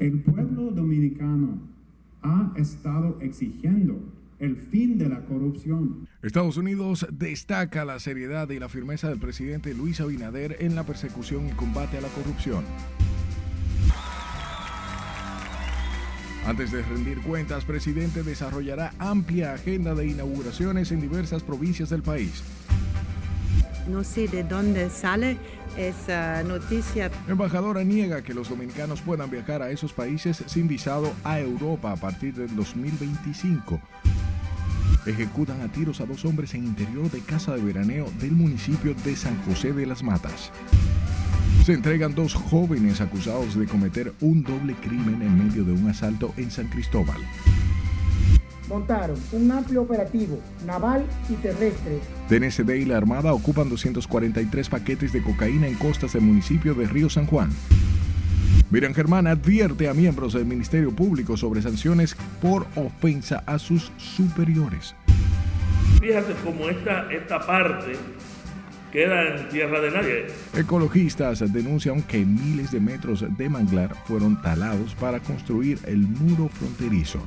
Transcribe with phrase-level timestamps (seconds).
[0.00, 1.58] El pueblo dominicano
[2.22, 4.00] ha estado exigiendo
[4.38, 6.08] el fin de la corrupción.
[6.22, 11.48] Estados Unidos destaca la seriedad y la firmeza del presidente Luis Abinader en la persecución
[11.48, 12.64] y combate a la corrupción.
[16.46, 22.42] Antes de rendir cuentas, presidente desarrollará amplia agenda de inauguraciones en diversas provincias del país.
[23.90, 25.36] No sé de dónde sale
[25.76, 27.10] esa noticia.
[27.28, 31.96] Embajadora niega que los dominicanos puedan viajar a esos países sin visado a Europa a
[31.96, 33.80] partir del 2025.
[35.06, 39.16] Ejecutan a tiros a dos hombres en interior de casa de veraneo del municipio de
[39.16, 40.52] San José de las Matas.
[41.64, 46.32] Se entregan dos jóvenes acusados de cometer un doble crimen en medio de un asalto
[46.36, 47.20] en San Cristóbal.
[48.70, 51.98] Montaron un amplio operativo naval y terrestre.
[52.28, 57.10] DNCD y la Armada ocupan 243 paquetes de cocaína en costas del municipio de Río
[57.10, 57.50] San Juan.
[58.70, 64.94] Miriam Germán advierte a miembros del Ministerio Público sobre sanciones por ofensa a sus superiores.
[66.00, 67.94] Fíjate cómo esta, esta parte
[68.92, 70.26] queda en tierra de nadie.
[70.54, 77.20] Ecologistas denuncian que miles de metros de manglar fueron talados para construir el muro fronterizo.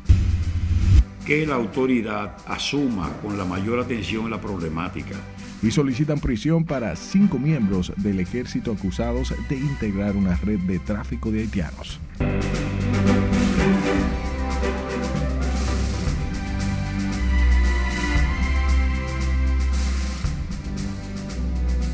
[1.25, 5.15] Que la autoridad asuma con la mayor atención la problemática.
[5.61, 11.31] Y solicitan prisión para cinco miembros del ejército acusados de integrar una red de tráfico
[11.31, 11.99] de haitianos.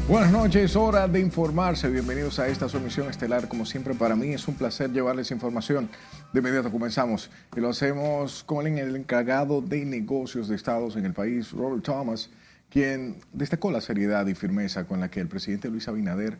[0.09, 1.87] Buenas noches, hora de informarse.
[1.87, 3.47] Bienvenidos a esta su emisión estelar.
[3.47, 5.87] Como siempre, para mí es un placer llevarles información.
[6.33, 11.13] De inmediato comenzamos y lo hacemos con el encargado de negocios de estados en el
[11.13, 12.31] país, Robert Thomas,
[12.71, 16.39] quien destacó la seriedad y firmeza con la que el presidente Luis Abinader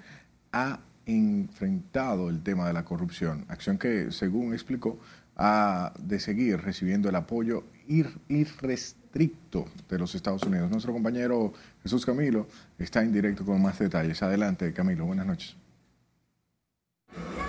[0.52, 4.98] ha enfrentado el tema de la corrupción, acción que, según explicó,
[5.36, 10.72] ha de seguir recibiendo el apoyo irrestricto de los Estados Unidos.
[10.72, 11.54] Nuestro compañero
[11.84, 12.48] Jesús Camilo
[12.78, 14.22] está en directo con más detalles.
[14.22, 15.06] Adelante, Camilo.
[15.06, 15.56] Buenas noches.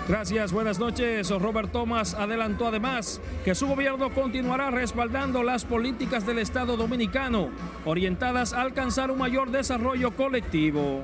[0.07, 1.29] Gracias, buenas noches.
[1.29, 7.49] Robert Thomas adelantó además que su gobierno continuará respaldando las políticas del Estado dominicano
[7.85, 11.03] orientadas a alcanzar un mayor desarrollo colectivo.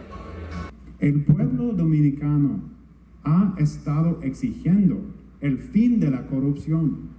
[1.00, 2.60] El pueblo dominicano
[3.24, 5.00] ha estado exigiendo
[5.42, 7.10] el fin de la corrupción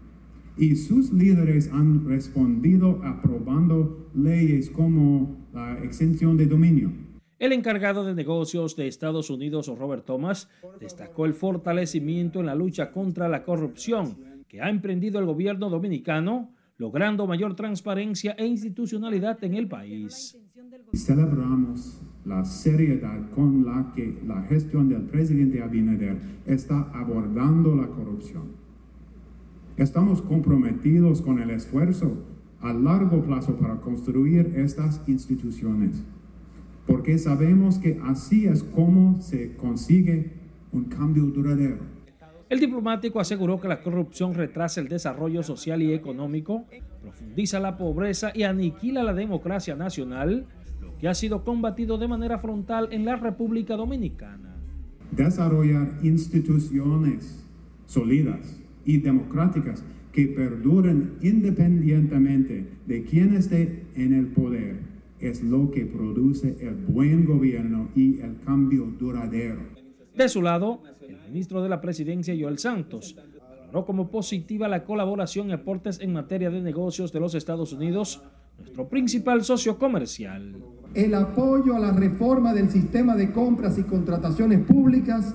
[0.56, 6.92] y sus líderes han respondido aprobando leyes como la exención de dominio.
[7.38, 10.48] El encargado de negocios de Estados Unidos, Robert Thomas,
[10.80, 14.16] destacó el fortalecimiento en la lucha contra la corrupción
[14.48, 20.38] que ha emprendido el gobierno dominicano, logrando mayor transparencia e institucionalidad en el país.
[20.94, 28.46] Celebramos la seriedad con la que la gestión del presidente Abinader está abordando la corrupción.
[29.76, 32.16] Estamos comprometidos con el esfuerzo
[32.60, 36.02] a largo plazo para construir estas instituciones,
[36.86, 40.32] porque sabemos que así es como se consigue
[40.72, 41.78] un cambio duradero.
[42.48, 46.64] El diplomático aseguró que la corrupción retrasa el desarrollo social y económico,
[47.02, 50.46] profundiza la pobreza y aniquila la democracia nacional,
[50.80, 54.56] lo que ha sido combatido de manera frontal en la República Dominicana.
[55.12, 57.44] Desarrollar instituciones
[57.86, 64.80] sólidas y democráticas que perduren independientemente de quién esté en el poder
[65.20, 69.60] es lo que produce el buen gobierno y el cambio duradero.
[70.14, 75.50] De su lado, el ministro de la Presidencia, Joel Santos, valoró como positiva la colaboración
[75.50, 78.22] y aportes en materia de negocios de los Estados Unidos,
[78.58, 80.56] nuestro principal socio comercial.
[80.94, 85.34] El apoyo a la reforma del sistema de compras y contrataciones públicas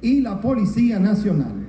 [0.00, 1.67] y la Policía Nacional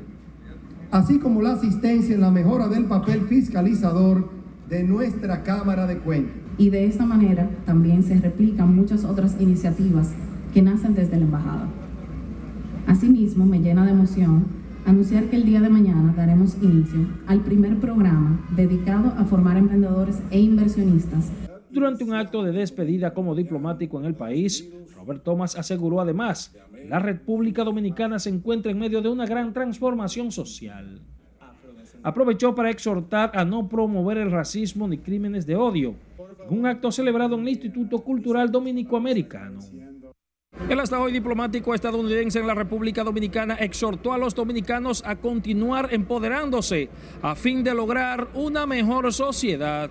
[0.92, 4.30] así como la asistencia en la mejora del papel fiscalizador
[4.70, 6.36] de nuestra Cámara de Cuentas.
[6.58, 10.12] Y de esta manera también se replican muchas otras iniciativas
[10.54, 11.68] que nacen desde la Embajada.
[12.88, 14.46] Asimismo, me llena de emoción
[14.86, 20.18] anunciar que el día de mañana daremos inicio al primer programa dedicado a formar emprendedores
[20.32, 21.26] e inversionistas.
[21.72, 26.86] Durante un acto de despedida como diplomático en el país, Robert Thomas aseguró además que
[26.86, 31.02] la República Dominicana se encuentra en medio de una gran transformación social.
[32.02, 35.96] Aprovechó para exhortar a no promover el racismo ni crímenes de odio,
[36.50, 39.60] en un acto celebrado en el Instituto Cultural Dominico-Americano.
[40.68, 45.94] El hasta hoy diplomático estadounidense en la República Dominicana exhortó a los dominicanos a continuar
[45.94, 46.90] empoderándose
[47.22, 49.90] a fin de lograr una mejor sociedad.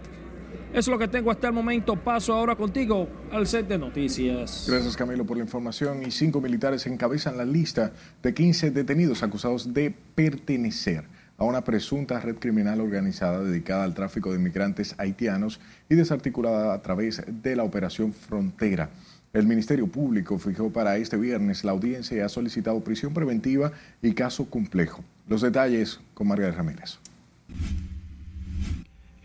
[0.72, 1.96] Es lo que tengo hasta el momento.
[1.96, 4.66] Paso ahora contigo al set de noticias.
[4.68, 6.02] Gracias Camilo por la información.
[6.02, 7.92] Y cinco militares encabezan la lista
[8.22, 11.04] de 15 detenidos acusados de pertenecer
[11.38, 16.82] a una presunta red criminal organizada dedicada al tráfico de inmigrantes haitianos y desarticulada a
[16.82, 18.90] través de la Operación Frontera.
[19.32, 23.72] El Ministerio Público fijó para este viernes la audiencia y ha solicitado prisión preventiva
[24.02, 25.04] y caso complejo.
[25.28, 26.98] Los detalles con Margarita Ramírez.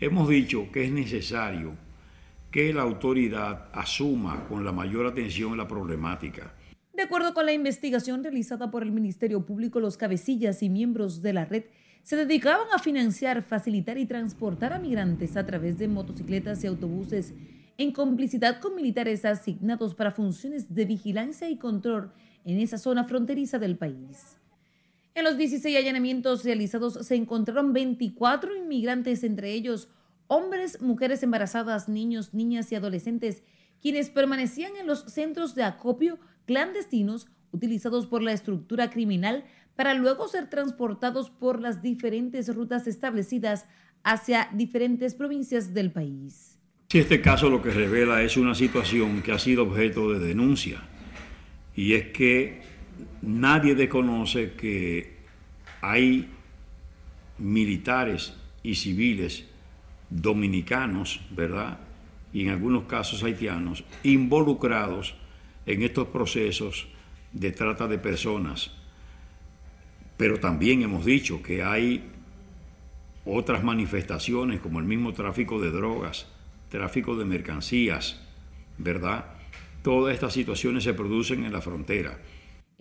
[0.04, 1.78] Hemos dicho que es necesario
[2.50, 6.52] que la autoridad asuma con la mayor atención la problemática.
[6.92, 11.32] De acuerdo con la investigación realizada por el Ministerio Público, los cabecillas y miembros de
[11.32, 11.64] la red
[12.02, 17.32] se dedicaban a financiar, facilitar y transportar a migrantes a través de motocicletas y autobuses
[17.78, 22.12] en complicidad con militares asignados para funciones de vigilancia y control
[22.44, 24.36] en esa zona fronteriza del país.
[25.16, 29.88] En los 16 allanamientos realizados se encontraron 24 inmigrantes, entre ellos
[30.26, 33.44] hombres, mujeres embarazadas, niños, niñas y adolescentes,
[33.80, 39.44] quienes permanecían en los centros de acopio clandestinos utilizados por la estructura criminal
[39.76, 43.66] para luego ser transportados por las diferentes rutas establecidas
[44.02, 46.58] hacia diferentes provincias del país.
[46.88, 50.82] Si este caso lo que revela es una situación que ha sido objeto de denuncia,
[51.76, 52.73] y es que
[53.22, 55.16] nadie desconoce que
[55.80, 56.28] hay
[57.38, 59.44] militares y civiles
[60.10, 61.78] dominicanos, ¿verdad?
[62.32, 65.14] Y en algunos casos haitianos, involucrados
[65.66, 66.88] en estos procesos
[67.32, 68.70] de trata de personas
[70.16, 72.04] pero también hemos dicho que hay
[73.24, 76.26] otras manifestaciones como el mismo tráfico de drogas,
[76.68, 78.20] tráfico de mercancías,
[78.78, 79.24] ¿verdad?
[79.82, 82.18] Todas estas situaciones se producen en la frontera.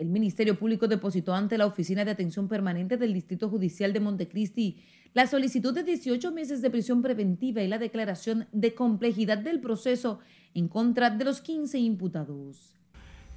[0.04, 4.84] El Ministerio Público depositó ante la Oficina de Atención Permanente del Distrito Judicial de Montecristi
[5.14, 10.20] la solicitud de 18 meses de prisión preventiva y la declaración de complejidad del proceso
[10.54, 12.76] en contra de los 15 imputados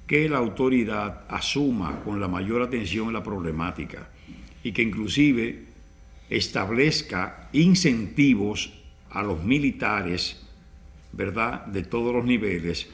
[0.07, 4.09] que la autoridad asuma con la mayor atención la problemática
[4.61, 5.63] y que inclusive
[6.29, 8.73] establezca incentivos
[9.09, 10.45] a los militares,
[11.13, 12.89] ¿verdad?, de todos los niveles,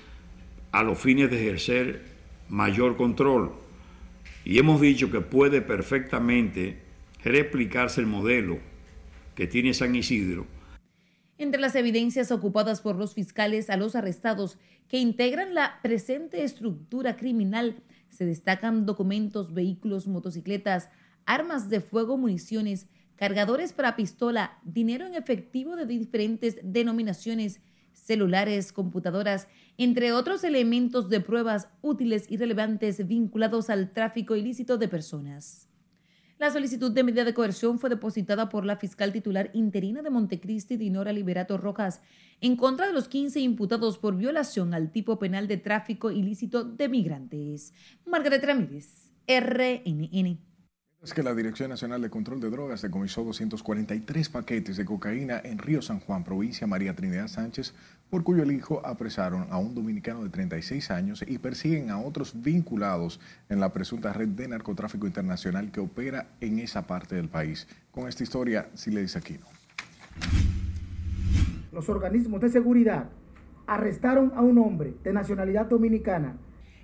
[0.72, 2.04] a los fines de ejercer
[2.50, 3.63] mayor control.
[4.46, 6.80] Y hemos dicho que puede perfectamente
[7.24, 8.60] replicarse el modelo
[9.36, 10.46] que tiene San Isidro.
[11.38, 14.58] Entre las evidencias ocupadas por los fiscales a los arrestados
[14.88, 20.90] que integran la presente estructura criminal se destacan documentos, vehículos, motocicletas,
[21.26, 27.62] armas de fuego, municiones, cargadores para pistola, dinero en efectivo de diferentes denominaciones,
[28.04, 29.48] celulares, computadoras,
[29.78, 35.70] entre otros elementos de pruebas útiles y relevantes vinculados al tráfico ilícito de personas.
[36.40, 40.78] La solicitud de medida de coerción fue depositada por la fiscal titular interina de Montecristi,
[40.78, 42.02] Dinora Liberato Rojas,
[42.42, 46.90] en contra de los 15 imputados por violación al tipo penal de tráfico ilícito de
[46.90, 47.74] migrantes.
[48.06, 50.53] Margaret Ramírez, RNN.
[51.04, 55.58] Es que la Dirección Nacional de Control de Drogas decomisó 243 paquetes de cocaína en
[55.58, 57.74] Río San Juan, provincia María Trinidad Sánchez,
[58.10, 63.20] por cuyo hijo apresaron a un dominicano de 36 años y persiguen a otros vinculados
[63.50, 67.68] en la presunta red de narcotráfico internacional que opera en esa parte del país.
[67.92, 69.46] Con esta historia, dice Aquino.
[71.74, 73.10] Los organismos de seguridad
[73.68, 76.38] arrestaron a un hombre de nacionalidad dominicana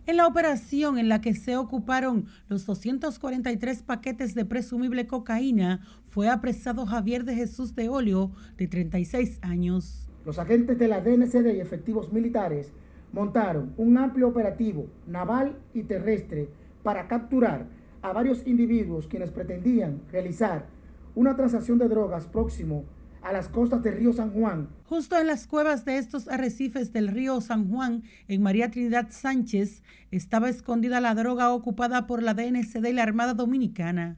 [0.06, 6.30] en la operación en la que se ocuparon los 243 paquetes de presumible cocaína, fue
[6.30, 10.10] apresado Javier de Jesús de Olio, de 36 años.
[10.26, 12.74] Los agentes de la DNCD y efectivos militares
[13.12, 16.50] montaron un amplio operativo naval y terrestre
[16.84, 17.68] para capturar
[18.02, 20.68] a varios individuos quienes pretendían realizar
[21.16, 22.86] una transacción de drogas próximo
[23.30, 24.70] a las costas del río San Juan.
[24.86, 29.84] Justo en las cuevas de estos arrecifes del río San Juan, en María Trinidad Sánchez,
[30.10, 34.18] estaba escondida la droga ocupada por la DNCD y la Armada Dominicana.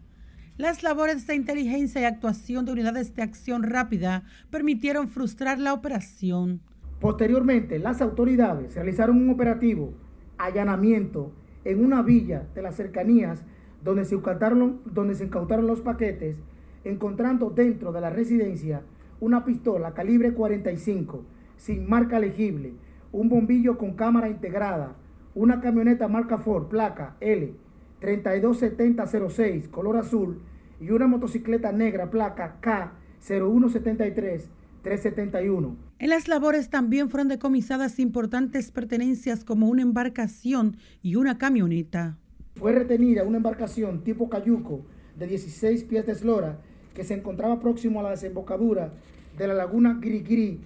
[0.56, 6.62] Las labores de inteligencia y actuación de unidades de acción rápida permitieron frustrar la operación.
[7.01, 9.94] Posteriormente, las autoridades realizaron un operativo
[10.38, 11.34] allanamiento
[11.65, 13.44] en una villa de las cercanías
[13.84, 16.38] donde se incautaron, donde se incautaron los paquetes
[16.84, 18.82] encontrando dentro de la residencia
[19.22, 21.24] una pistola calibre 45
[21.56, 22.74] sin marca legible,
[23.12, 24.96] un bombillo con cámara integrada,
[25.36, 27.54] una camioneta marca Ford, placa L
[28.00, 30.42] 327006, color azul,
[30.80, 34.50] y una motocicleta negra, placa K 0173
[34.82, 35.75] 371.
[36.00, 42.18] En las labores también fueron decomisadas importantes pertenencias como una embarcación y una camioneta.
[42.56, 44.82] Fue retenida una embarcación tipo cayuco
[45.16, 46.58] de 16 pies de eslora
[46.96, 48.94] que se encontraba próximo a la desembocadura
[49.38, 50.60] de la laguna Girigiri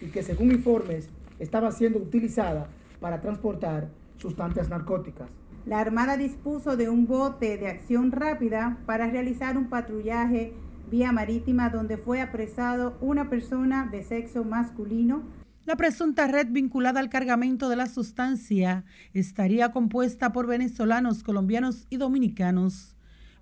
[0.00, 2.68] y que según informes estaba siendo utilizada
[3.00, 5.28] para transportar sustancias narcóticas.
[5.66, 10.52] La Armada dispuso de un bote de acción rápida para realizar un patrullaje
[10.90, 15.22] vía marítima donde fue apresado una persona de sexo masculino.
[15.64, 21.96] La presunta red vinculada al cargamento de la sustancia estaría compuesta por venezolanos, colombianos y
[21.96, 22.96] dominicanos.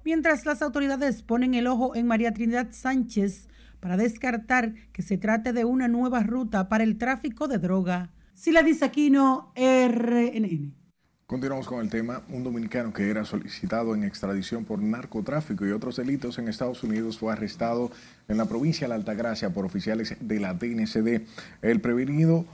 [0.05, 3.49] Mientras las autoridades ponen el ojo en María Trinidad Sánchez
[3.81, 8.11] para descartar que se trate de una nueva ruta para el tráfico de droga.
[8.35, 10.81] Sila Disaquino, RNN.
[11.31, 12.23] Continuamos con el tema.
[12.29, 17.19] Un dominicano que era solicitado en extradición por narcotráfico y otros delitos en Estados Unidos
[17.19, 17.93] fue arrestado
[18.27, 21.23] en la provincia de la Altagracia por oficiales de la DNCD.
[21.63, 22.47] El prevenido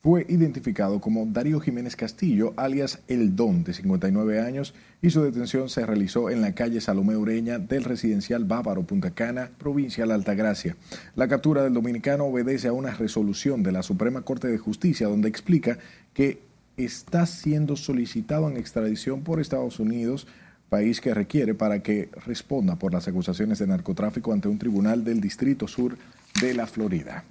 [0.00, 5.68] fue identificado como Darío Jiménez Castillo, alias El Don, de 59 años, y su detención
[5.68, 10.14] se realizó en la calle Salomé Ureña del residencial Bávaro Punta Cana, provincia de la
[10.14, 10.76] Altagracia.
[11.16, 15.28] La captura del dominicano obedece a una resolución de la Suprema Corte de Justicia donde
[15.28, 15.78] explica
[16.14, 16.40] que
[16.76, 20.28] está siendo solicitado en extradición por Estados Unidos
[20.68, 25.20] país que requiere para que responda por las acusaciones de narcotráfico ante un tribunal del
[25.20, 25.96] Distrito Sur
[26.40, 27.24] de la Florida.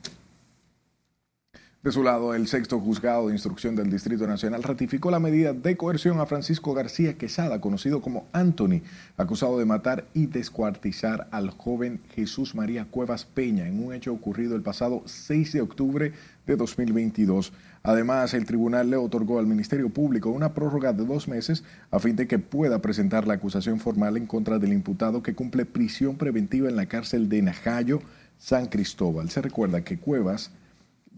[1.84, 5.77] De su lado, el sexto juzgado de instrucción del Distrito Nacional ratificó la medida de
[5.77, 8.81] coerción a Francisco García Quesada, conocido como Anthony,
[9.15, 14.55] acusado de matar y descuartizar al joven Jesús María Cuevas Peña en un hecho ocurrido
[14.55, 16.13] el pasado 6 de octubre
[16.48, 17.53] de 2022.
[17.84, 22.15] Además, el tribunal le otorgó al Ministerio Público una prórroga de dos meses a fin
[22.15, 26.67] de que pueda presentar la acusación formal en contra del imputado que cumple prisión preventiva
[26.69, 28.01] en la cárcel de Najayo,
[28.39, 29.29] San Cristóbal.
[29.29, 30.51] Se recuerda que Cuevas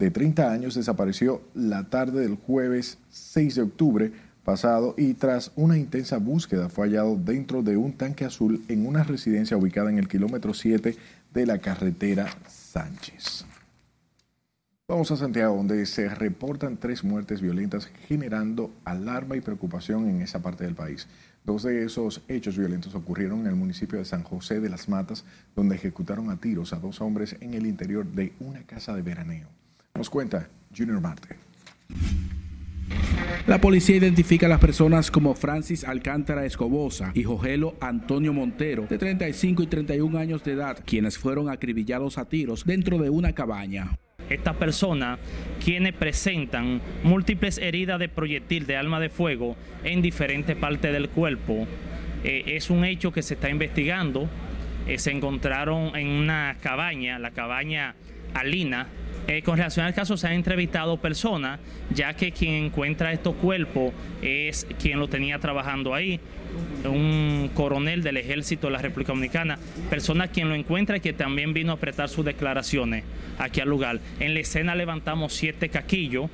[0.00, 4.12] de 30 años desapareció la tarde del jueves 6 de octubre
[4.44, 9.04] pasado y tras una intensa búsqueda fue hallado dentro de un tanque azul en una
[9.04, 10.96] residencia ubicada en el kilómetro 7
[11.34, 13.44] de la carretera Sánchez.
[14.88, 20.40] Vamos a Santiago, donde se reportan tres muertes violentas generando alarma y preocupación en esa
[20.40, 21.08] parte del país.
[21.44, 25.24] Dos de esos hechos violentos ocurrieron en el municipio de San José de las Matas,
[25.54, 29.59] donde ejecutaron a tiros a dos hombres en el interior de una casa de veraneo.
[29.94, 31.36] Nos cuenta Junior Marte.
[33.46, 38.98] La policía identifica a las personas como Francis Alcántara Escobosa y Jogelo Antonio Montero, de
[38.98, 43.98] 35 y 31 años de edad, quienes fueron acribillados a tiros dentro de una cabaña.
[44.28, 45.18] Estas personas,
[45.64, 51.66] quienes presentan múltiples heridas de proyectil de arma de fuego en diferentes partes del cuerpo,
[52.22, 54.28] eh, es un hecho que se está investigando.
[54.86, 57.96] Eh, se encontraron en una cabaña, la cabaña
[58.34, 58.86] Alina,
[59.26, 61.60] eh, con relación al caso se han entrevistado personas,
[61.94, 66.20] ya que quien encuentra estos cuerpos es quien lo tenía trabajando ahí,
[66.84, 69.58] un coronel del ejército de la República Dominicana,
[69.88, 73.04] persona quien lo encuentra y que también vino a prestar sus declaraciones
[73.38, 74.00] aquí al lugar.
[74.18, 76.30] En la escena levantamos siete caquillos,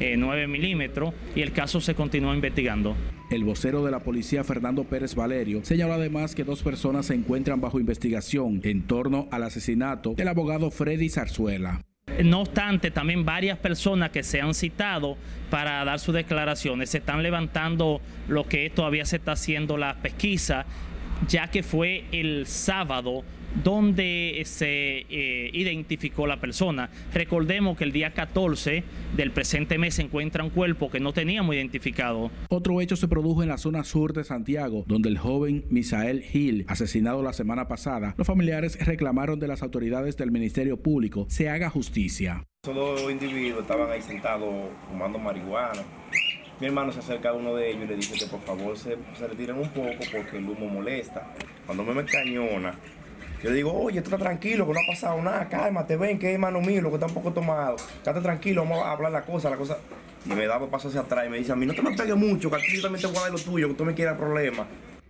[0.00, 2.96] eh, 9 milímetros, y el caso se continúa investigando.
[3.30, 7.60] El vocero de la policía, Fernando Pérez Valerio, señaló además que dos personas se encuentran
[7.60, 11.80] bajo investigación en torno al asesinato del abogado Freddy Zarzuela.
[12.22, 15.16] No obstante, también varias personas que se han citado
[15.50, 20.64] para dar sus declaraciones se están levantando lo que todavía se está haciendo la pesquisa,
[21.28, 23.24] ya que fue el sábado
[23.62, 26.90] donde se eh, identificó la persona.
[27.12, 28.82] Recordemos que el día 14
[29.16, 32.30] del presente mes se encuentra un cuerpo que no teníamos identificado.
[32.48, 36.64] Otro hecho se produjo en la zona sur de Santiago, donde el joven Misael Gil,
[36.68, 41.70] asesinado la semana pasada, los familiares reclamaron de las autoridades del Ministerio Público se haga
[41.70, 42.44] justicia.
[42.62, 44.54] Esos dos individuos estaban ahí sentados
[44.88, 45.82] fumando marihuana.
[46.60, 48.96] Mi hermano se acerca a uno de ellos y le dice que por favor se,
[49.18, 51.34] se retiren un poco porque el humo molesta.
[51.66, 52.78] Cuando me me cañona,
[53.42, 56.28] yo le digo, oye, tú estás tranquilo, que no ha pasado nada, cálmate, ven, que
[56.28, 57.76] es hermano mío, lo que está un poco tomado.
[57.76, 59.78] Estate tranquilo, vamos a hablar la cosa, la cosa.
[60.26, 62.16] Y me daba paso hacia atrás y me dice a mí, no te me pegues
[62.16, 64.16] mucho, que aquí yo también te voy a dar lo tuyo, que tú me quieras
[64.16, 64.66] problemas.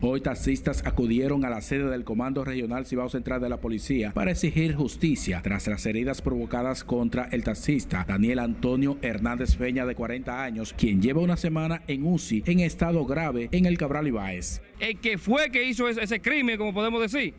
[0.07, 4.33] Hoy taxistas acudieron a la sede del Comando Regional Cibao Central de la Policía para
[4.33, 10.43] exigir justicia tras las heridas provocadas contra el taxista Daniel Antonio Hernández Peña de 40
[10.43, 14.61] años, quien lleva una semana en UCI en estado grave en el Cabral Ibáez.
[14.78, 17.33] El que fue que hizo ese, ese crimen, como podemos decir,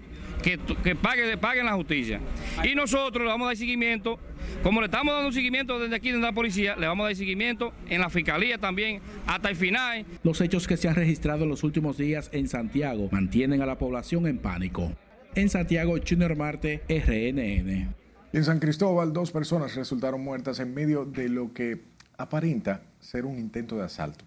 [0.46, 2.20] que, que pague, paguen la justicia.
[2.64, 4.20] Y nosotros le vamos a dar seguimiento,
[4.62, 7.74] como le estamos dando seguimiento desde aquí, desde la policía, le vamos a dar seguimiento
[7.90, 10.06] en la fiscalía también, hasta el final.
[10.22, 13.80] Los hechos que se han registrado en los últimos días en Santiago mantienen a la
[13.80, 14.92] población en pánico.
[15.34, 17.96] En Santiago, Junior Marte, RNN.
[18.32, 21.82] En San Cristóbal, dos personas resultaron muertas en medio de lo que
[22.20, 24.26] aparenta ser un intento de asalto.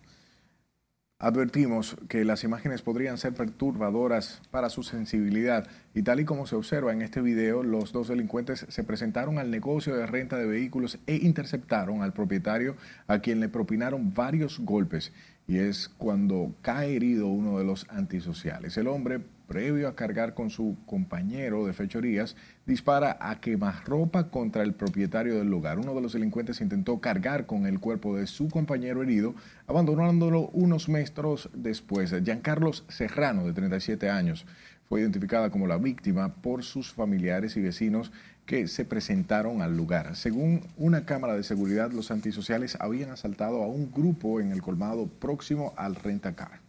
[1.21, 6.55] Advertimos que las imágenes podrían ser perturbadoras para su sensibilidad y tal y como se
[6.55, 11.01] observa en este video, los dos delincuentes se presentaron al negocio de renta de vehículos
[11.09, 12.77] e interceptaron al propietario
[13.09, 15.13] a quien le propinaron varios golpes
[15.49, 18.77] y es cuando cae herido uno de los antisociales.
[18.77, 22.37] El hombre previo a cargar con su compañero de fechorías,
[22.69, 25.79] dispara a quemarropa contra el propietario del lugar.
[25.79, 29.35] Uno de los delincuentes intentó cargar con el cuerpo de su compañero herido,
[29.67, 32.15] abandonándolo unos metros después.
[32.23, 34.45] Giancarlos Serrano, de 37 años,
[34.87, 38.13] fue identificada como la víctima por sus familiares y vecinos
[38.45, 40.15] que se presentaron al lugar.
[40.15, 45.07] Según una cámara de seguridad, los antisociales habían asaltado a un grupo en el colmado
[45.07, 46.68] próximo al rentacar.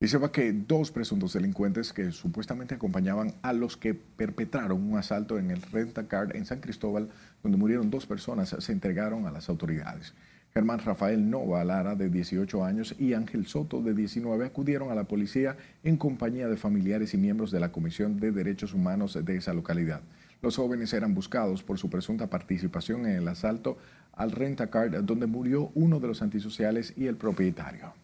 [0.00, 5.50] Y que dos presuntos delincuentes que supuestamente acompañaban a los que perpetraron un asalto en
[5.50, 7.08] el Rentacar en San Cristóbal,
[7.42, 10.14] donde murieron dos personas, se entregaron a las autoridades.
[10.54, 15.02] Germán Rafael Nova Lara, de 18 años, y Ángel Soto, de 19, acudieron a la
[15.02, 19.52] policía en compañía de familiares y miembros de la Comisión de Derechos Humanos de esa
[19.52, 20.02] localidad.
[20.42, 23.78] Los jóvenes eran buscados por su presunta participación en el asalto
[24.12, 27.94] al Rentacar, donde murió uno de los antisociales y el propietario.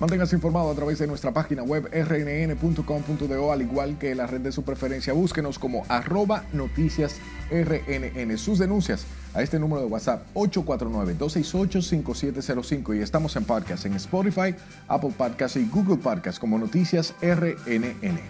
[0.00, 4.52] Manténgase informado a través de nuestra página web rnn.com.do, al igual que la red de
[4.52, 5.12] su preferencia.
[5.12, 7.16] Búsquenos como arroba noticias
[7.50, 8.38] rnn.
[8.38, 14.54] Sus denuncias a este número de WhatsApp 849-268-5705 y estamos en podcast en Spotify,
[14.86, 18.20] Apple Podcasts y Google Podcasts como Noticias RNN.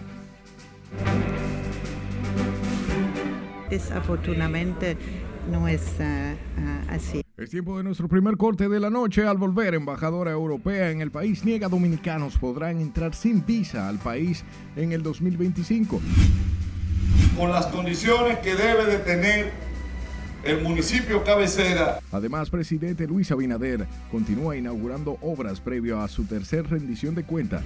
[3.69, 4.97] Desafortunadamente
[5.51, 7.21] no es ah, ah, así.
[7.39, 9.25] Es tiempo de nuestro primer corte de la noche.
[9.25, 14.43] Al volver, embajadora europea en el país niega dominicanos podrán entrar sin visa al país
[14.75, 16.01] en el 2025.
[17.37, 19.51] Con las condiciones que debe de tener
[20.43, 22.01] el municipio cabecera.
[22.11, 27.63] Además, presidente Luis Abinader continúa inaugurando obras previo a su tercer rendición de cuentas.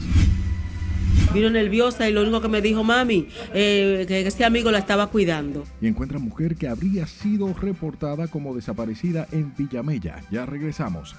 [1.34, 5.08] Vino nerviosa y lo único que me dijo, mami, eh, que este amigo la estaba
[5.08, 5.64] cuidando.
[5.82, 10.22] Y encuentra mujer que habría sido reportada como desaparecida en Villamella.
[10.32, 11.16] Ya regresamos.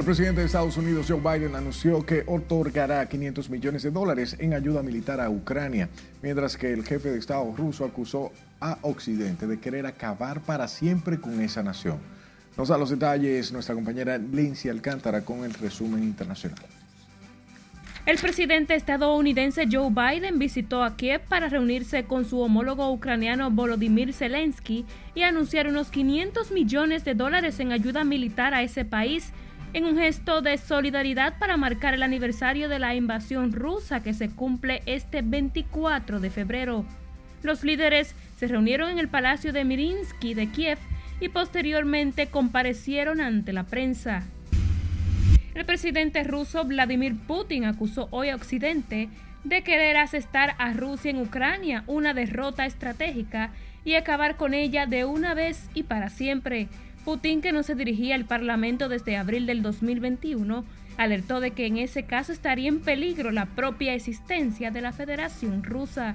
[0.00, 4.54] El presidente de Estados Unidos, Joe Biden, anunció que otorgará 500 millones de dólares en
[4.54, 5.90] ayuda militar a Ucrania,
[6.22, 11.20] mientras que el jefe de Estado ruso acusó a Occidente de querer acabar para siempre
[11.20, 11.98] con esa nación.
[12.56, 16.64] Nos da los detalles nuestra compañera Lindsay Alcántara con el resumen internacional.
[18.06, 24.14] El presidente estadounidense Joe Biden visitó a Kiev para reunirse con su homólogo ucraniano Volodymyr
[24.14, 29.34] Zelensky y anunciar unos 500 millones de dólares en ayuda militar a ese país
[29.72, 34.28] en un gesto de solidaridad para marcar el aniversario de la invasión rusa que se
[34.28, 36.84] cumple este 24 de febrero.
[37.42, 40.78] Los líderes se reunieron en el Palacio de Mirinsky de Kiev
[41.20, 44.24] y posteriormente comparecieron ante la prensa.
[45.54, 49.08] El presidente ruso Vladimir Putin acusó hoy a Occidente
[49.44, 53.50] de querer asestar a Rusia en Ucrania una derrota estratégica
[53.84, 56.68] y acabar con ella de una vez y para siempre,
[57.04, 60.64] Putin, que no se dirigía al Parlamento desde abril del 2021,
[60.96, 65.64] alertó de que en ese caso estaría en peligro la propia existencia de la Federación
[65.64, 66.14] Rusa.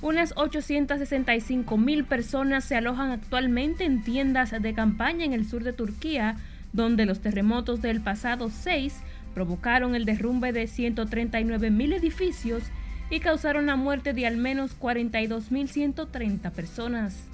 [0.00, 5.72] Unas 865 mil personas se alojan actualmente en tiendas de campaña en el sur de
[5.72, 6.36] Turquía,
[6.72, 8.94] donde los terremotos del pasado 6
[9.34, 12.62] provocaron el derrumbe de 139 mil edificios
[13.10, 17.28] y causaron la muerte de al menos 42.130 personas.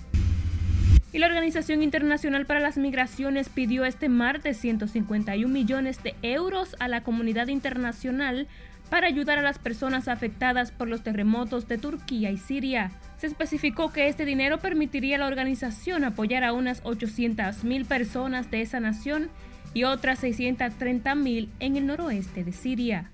[1.13, 6.89] Y la Organización Internacional para las Migraciones pidió este martes 151 millones de euros a
[6.89, 8.49] la comunidad internacional
[8.91, 12.91] para ayudar a las personas afectadas por los terremotos de Turquía y Siria.
[13.17, 18.63] Se especificó que este dinero permitiría a la organización apoyar a unas 800.000 personas de
[18.63, 19.31] esa nación
[19.73, 23.11] y otras 630.000 en el noroeste de Siria.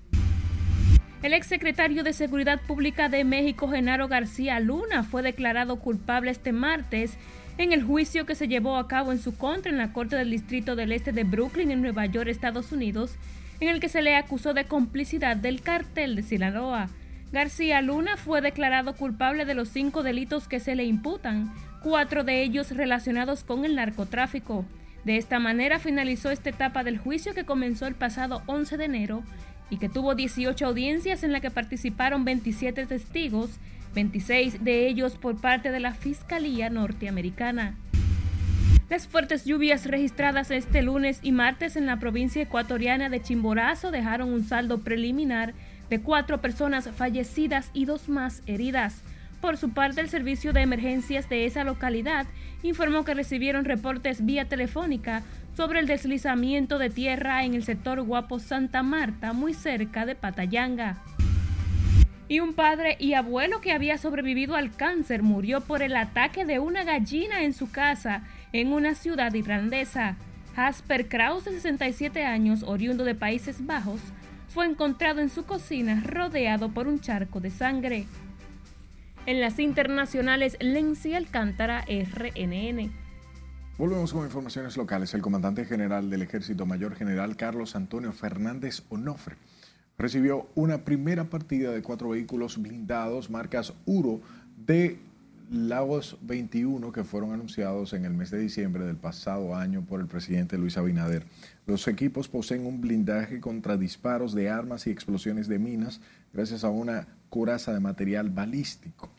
[1.23, 7.17] El exsecretario de Seguridad Pública de México, Genaro García Luna, fue declarado culpable este martes
[7.61, 10.31] en el juicio que se llevó a cabo en su contra en la Corte del
[10.31, 13.15] Distrito del Este de Brooklyn, en Nueva York, Estados Unidos,
[13.59, 16.89] en el que se le acusó de complicidad del cartel de Sinaloa.
[17.31, 22.41] García Luna fue declarado culpable de los cinco delitos que se le imputan, cuatro de
[22.41, 24.65] ellos relacionados con el narcotráfico.
[25.05, 29.23] De esta manera finalizó esta etapa del juicio que comenzó el pasado 11 de enero
[29.69, 33.51] y que tuvo 18 audiencias en la que participaron 27 testigos
[33.93, 37.75] 26 de ellos por parte de la Fiscalía norteamericana.
[38.89, 44.33] Las fuertes lluvias registradas este lunes y martes en la provincia ecuatoriana de Chimborazo dejaron
[44.33, 45.53] un saldo preliminar
[45.89, 49.01] de cuatro personas fallecidas y dos más heridas.
[49.39, 52.27] Por su parte, el servicio de emergencias de esa localidad
[52.63, 55.23] informó que recibieron reportes vía telefónica
[55.55, 60.97] sobre el deslizamiento de tierra en el sector Guapo Santa Marta, muy cerca de Patayanga.
[62.31, 66.59] Y un padre y abuelo que había sobrevivido al cáncer murió por el ataque de
[66.59, 70.15] una gallina en su casa en una ciudad irlandesa.
[70.55, 73.99] Jasper Kraus, de 67 años, oriundo de Países Bajos,
[74.47, 78.05] fue encontrado en su cocina rodeado por un charco de sangre.
[79.25, 82.93] En las internacionales, Lenzi Alcántara, RNN.
[83.77, 85.13] Volvemos con informaciones locales.
[85.13, 89.35] El comandante general del Ejército Mayor General Carlos Antonio Fernández Onofre
[90.01, 94.19] recibió una primera partida de cuatro vehículos blindados marcas Uro
[94.57, 94.97] de
[95.51, 100.07] Lagos 21 que fueron anunciados en el mes de diciembre del pasado año por el
[100.07, 101.25] presidente Luis Abinader.
[101.67, 106.01] Los equipos poseen un blindaje contra disparos de armas y explosiones de minas
[106.33, 109.11] gracias a una coraza de material balístico.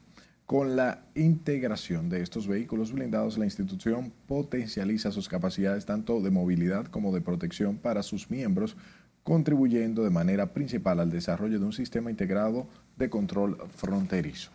[0.47, 6.87] Con la integración de estos vehículos blindados, la institución potencializa sus capacidades tanto de movilidad
[6.87, 8.77] como de protección para sus miembros,
[9.23, 14.51] contribuyendo de manera principal al desarrollo de un sistema integrado de control fronterizo.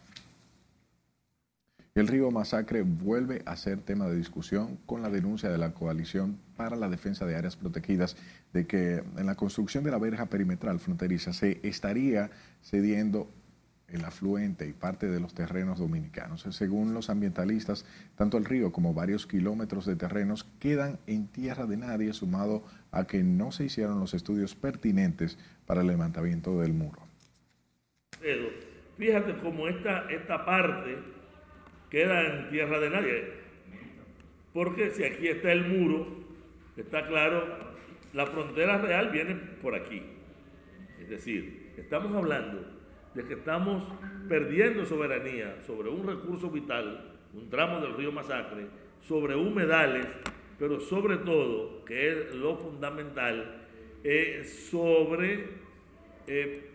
[1.97, 6.37] El río Masacre vuelve a ser tema de discusión con la denuncia de la Coalición
[6.55, 8.15] para la Defensa de Áreas Protegidas
[8.53, 12.29] de que en la construcción de la verja perimetral fronteriza se estaría
[12.61, 13.31] cediendo
[13.87, 16.41] el afluente y parte de los terrenos dominicanos.
[16.51, 21.77] Según los ambientalistas, tanto el río como varios kilómetros de terrenos quedan en tierra de
[21.77, 27.01] nadie, sumado a que no se hicieron los estudios pertinentes para el levantamiento del muro.
[28.97, 30.97] fíjate cómo esta, esta parte
[31.89, 33.47] queda en tierra de nadie.
[34.53, 36.25] Porque si aquí está el muro,
[36.75, 37.57] está claro,
[38.13, 40.01] la frontera real viene por aquí.
[40.99, 42.76] Es decir, estamos hablando
[43.17, 43.83] de que estamos
[44.29, 48.67] perdiendo soberanía sobre un recurso vital, un tramo del río Masacre,
[49.01, 50.05] sobre humedales,
[50.59, 53.63] pero sobre todo, que es lo fundamental,
[54.71, 55.49] sobre
[56.27, 56.69] eh,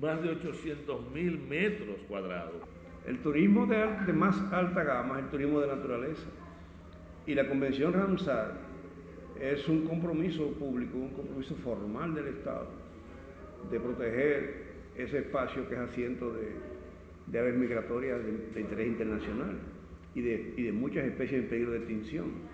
[0.00, 2.62] más de 800 mil metros cuadrados.
[3.06, 6.28] El turismo de, de, más alta gama es el turismo de naturaleza.
[7.26, 8.54] Y la Convención Ramsar
[9.38, 12.68] es un compromiso público, un compromiso formal del Estado
[13.70, 14.61] de proteger
[14.96, 16.48] ese espacio que es asiento de,
[17.26, 18.18] de aves migratorias
[18.54, 19.58] de, interés internacional
[20.14, 22.52] y de, y de muchas especies en peligro de extinción.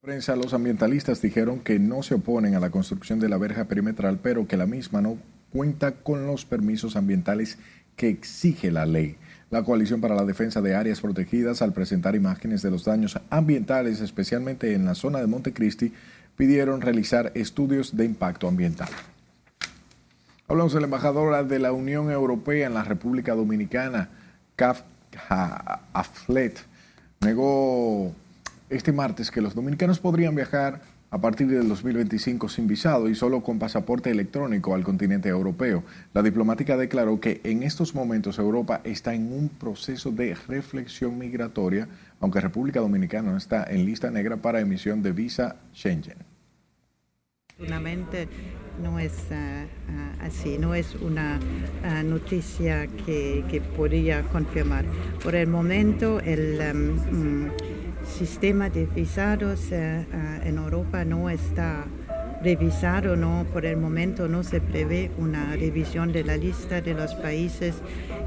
[0.00, 4.18] Prensa, los ambientalistas dijeron que no se oponen a la construcción de la verja perimetral,
[4.20, 5.18] pero que la misma no
[5.52, 7.58] cuenta con los permisos ambientales
[7.96, 9.16] que exige la ley.
[9.50, 14.00] La Coalición para la Defensa de Áreas Protegidas, al presentar imágenes de los daños ambientales,
[14.00, 15.92] especialmente en la zona de Montecristi,
[16.36, 18.88] pidieron realizar estudios de impacto ambiental.
[20.52, 24.10] Hablamos de la embajadora de la Unión Europea en la República Dominicana,
[24.54, 26.60] Kafka Aflet,
[27.22, 28.12] negó
[28.68, 33.42] este martes que los dominicanos podrían viajar a partir del 2025 sin visado y solo
[33.42, 35.84] con pasaporte electrónico al continente europeo.
[36.12, 41.88] La diplomática declaró que en estos momentos Europa está en un proceso de reflexión migratoria,
[42.20, 46.31] aunque República Dominicana no está en lista negra para emisión de visa Schengen
[48.82, 51.38] no es ah, ah, así, no es una
[51.84, 54.84] ah, noticia que, que, podría confirmar.
[55.22, 57.50] Por el momento, el um, mm,
[58.04, 61.84] sistema de visados en Europa no está
[62.42, 67.14] revisado, no, por el momento no se prevé una revisión de la lista de los
[67.14, 67.76] países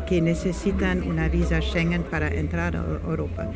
[0.08, 3.52] que necesitan una visa Schengen para entrar a Europa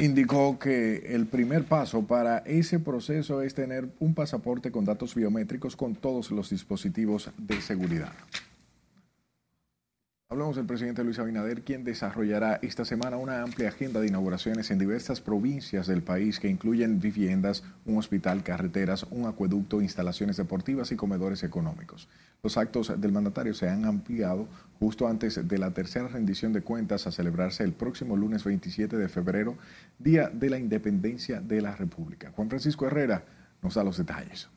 [0.00, 5.76] indicó que el primer paso para ese proceso es tener un pasaporte con datos biométricos
[5.76, 8.12] con todos los dispositivos de seguridad.
[10.32, 14.78] Hablamos del presidente Luis Abinader, quien desarrollará esta semana una amplia agenda de inauguraciones en
[14.78, 20.96] diversas provincias del país que incluyen viviendas, un hospital, carreteras, un acueducto, instalaciones deportivas y
[20.96, 22.06] comedores económicos.
[22.44, 24.46] Los actos del mandatario se han ampliado
[24.78, 29.08] justo antes de la tercera rendición de cuentas a celebrarse el próximo lunes 27 de
[29.08, 29.56] febrero,
[29.98, 32.30] Día de la Independencia de la República.
[32.36, 33.24] Juan Francisco Herrera
[33.62, 34.48] nos da los detalles.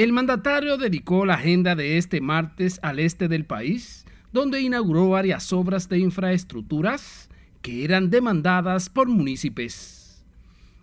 [0.00, 5.52] El mandatario dedicó la agenda de este martes al este del país, donde inauguró varias
[5.52, 7.28] obras de infraestructuras
[7.60, 10.24] que eran demandadas por municipios.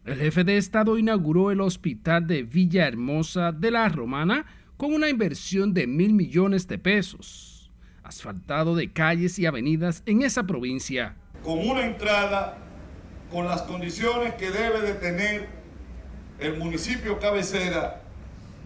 [0.05, 4.45] El jefe de Estado inauguró el hospital de Villahermosa de la Romana
[4.77, 7.71] con una inversión de mil millones de pesos,
[8.03, 11.15] asfaltado de calles y avenidas en esa provincia.
[11.43, 12.59] Con una entrada
[13.31, 15.49] con las condiciones que debe de tener
[16.39, 18.03] el municipio cabecera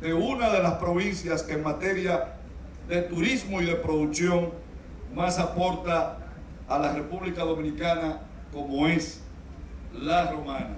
[0.01, 2.33] de una de las provincias que en materia
[2.89, 4.49] de turismo y de producción
[5.15, 6.17] más aporta
[6.67, 8.19] a la República Dominicana
[8.51, 9.21] como es
[9.93, 10.77] la romana.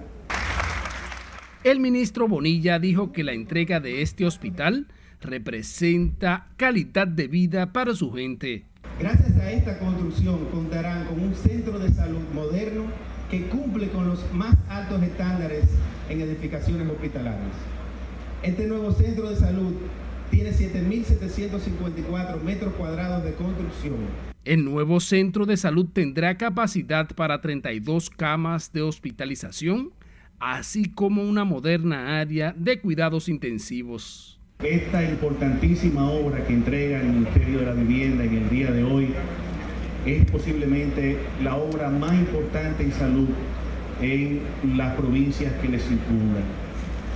[1.64, 4.86] El ministro Bonilla dijo que la entrega de este hospital
[5.22, 8.66] representa calidad de vida para su gente.
[9.00, 12.84] Gracias a esta construcción contarán con un centro de salud moderno
[13.30, 15.64] que cumple con los más altos estándares
[16.10, 17.73] en edificaciones hospitalarias.
[18.44, 19.72] Este nuevo centro de salud
[20.30, 23.94] tiene 7.754 metros cuadrados de construcción.
[24.44, 29.92] El nuevo centro de salud tendrá capacidad para 32 camas de hospitalización,
[30.40, 34.38] así como una moderna área de cuidados intensivos.
[34.62, 39.08] Esta importantísima obra que entrega el Ministerio de la Vivienda en el día de hoy
[40.04, 43.28] es posiblemente la obra más importante en salud
[44.02, 44.42] en
[44.76, 46.42] las provincias que le circundan,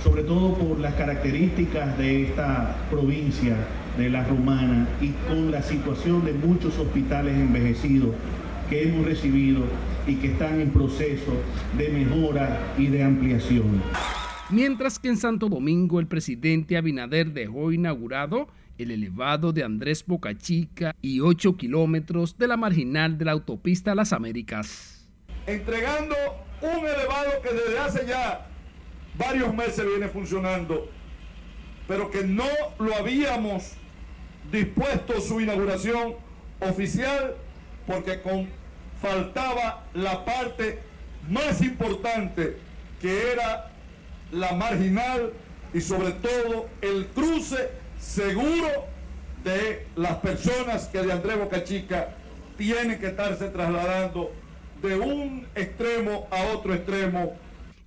[0.03, 3.55] sobre todo por las características de esta provincia
[3.97, 8.15] de la Romana y con la situación de muchos hospitales envejecidos
[8.69, 9.63] que hemos recibido
[10.07, 11.33] y que están en proceso
[11.77, 13.81] de mejora y de ampliación.
[14.49, 20.95] Mientras que en Santo Domingo el presidente Abinader dejó inaugurado el elevado de Andrés Bocachica
[21.01, 25.07] y 8 kilómetros de la marginal de la autopista Las Américas.
[25.45, 26.15] Entregando
[26.61, 28.48] un elevado que desde hace ya
[29.19, 30.89] varios meses viene funcionando,
[31.87, 32.47] pero que no
[32.79, 33.73] lo habíamos
[34.51, 36.15] dispuesto su inauguración
[36.61, 37.35] oficial
[37.85, 38.19] porque
[39.01, 40.79] faltaba la parte
[41.29, 42.57] más importante
[43.01, 43.71] que era
[44.31, 45.33] la marginal
[45.73, 48.87] y sobre todo el cruce seguro
[49.43, 52.09] de las personas que de Andrés Boca Chica
[52.57, 54.31] tienen que estarse trasladando
[54.81, 57.33] de un extremo a otro extremo.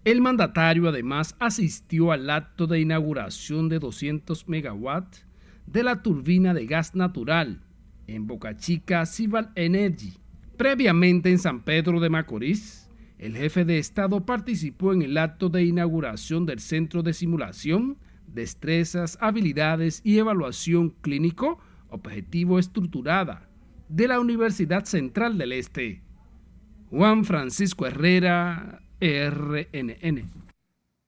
[0.05, 5.25] El mandatario además asistió al acto de inauguración de 200 megawatts
[5.67, 7.63] de la turbina de gas natural
[8.09, 10.15] en Boca Chica Civil Energy.
[10.57, 15.63] Previamente en San Pedro de Macorís, el jefe de Estado participó en el acto de
[15.63, 23.49] inauguración del Centro de Simulación, Destrezas, Habilidades y Evaluación Clínico Objetivo Estructurada
[23.89, 26.03] de la Universidad Central del Este.
[26.91, 30.31] Juan Francisco Herrera, RNN.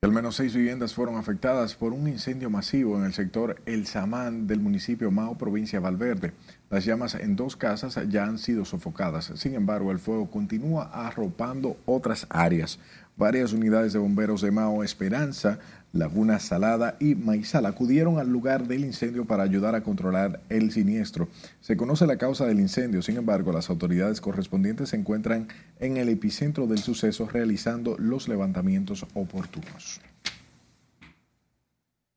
[0.02, 4.48] Al menos seis viviendas fueron afectadas por un incendio masivo en el sector El Samán
[4.48, 6.32] del municipio Mao, provincia de Valverde.
[6.70, 9.32] Las llamas en dos casas ya han sido sofocadas.
[9.36, 12.80] Sin embargo, el fuego continúa arropando otras áreas.
[13.16, 15.60] Varias unidades de bomberos de Mao Esperanza,
[15.92, 21.28] Laguna Salada y Maizal acudieron al lugar del incendio para ayudar a controlar el siniestro.
[21.60, 25.46] Se conoce la causa del incendio, sin embargo, las autoridades correspondientes se encuentran
[25.78, 30.00] en el epicentro del suceso realizando los levantamientos oportunos.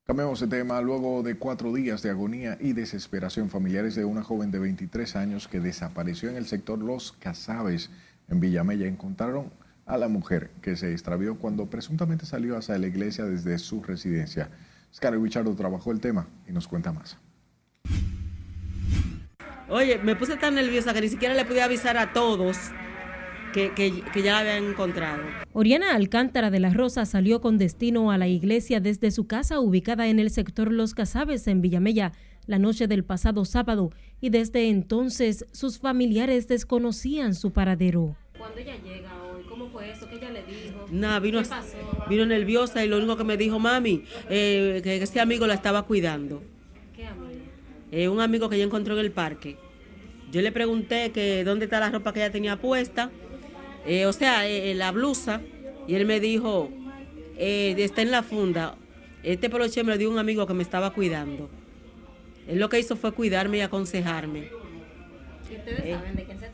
[0.08, 0.80] Cambiamos de tema.
[0.80, 5.46] Luego de cuatro días de agonía y desesperación, familiares de una joven de 23 años
[5.46, 7.90] que desapareció en el sector Los Casabes,
[8.28, 9.52] en Villamella, encontraron
[9.88, 14.50] a la mujer que se extravió cuando presuntamente salió hacia la iglesia desde su residencia.
[14.94, 17.18] Scarlett Richardo trabajó el tema y nos cuenta más.
[19.68, 22.56] Oye, me puse tan nerviosa que ni siquiera le pude avisar a todos
[23.52, 25.22] que, que, que, ya la habían encontrado.
[25.52, 30.08] Oriana Alcántara de la Rosa salió con destino a la iglesia desde su casa ubicada
[30.08, 32.12] en el sector Los Casabes en Villamella
[32.46, 38.16] la noche del pasado sábado y desde entonces sus familiares desconocían su paradero.
[38.38, 39.17] ¿Cuándo ella llega
[39.78, 40.08] fue eso?
[40.08, 40.86] ¿Qué ella le dijo?
[40.90, 41.76] Nada, vino, ¿Qué pasó?
[42.08, 45.84] vino nerviosa y lo único que me dijo, mami, eh, que este amigo la estaba
[45.84, 46.42] cuidando.
[46.96, 47.44] ¿Qué amigo?
[47.92, 49.56] Eh, un amigo que ella encontró en el parque.
[50.32, 53.10] Yo le pregunté que dónde está la ropa que ella tenía puesta,
[53.86, 54.42] eh, o sea,
[54.74, 55.40] la blusa,
[55.86, 56.70] y él me dijo,
[57.36, 58.74] está en la funda.
[59.22, 61.48] Este peluche me lo dio un amigo que me estaba cuidando.
[62.46, 64.50] Él lo que hizo fue cuidarme y aconsejarme.
[65.50, 66.47] ¿Y ustedes saben de quién se?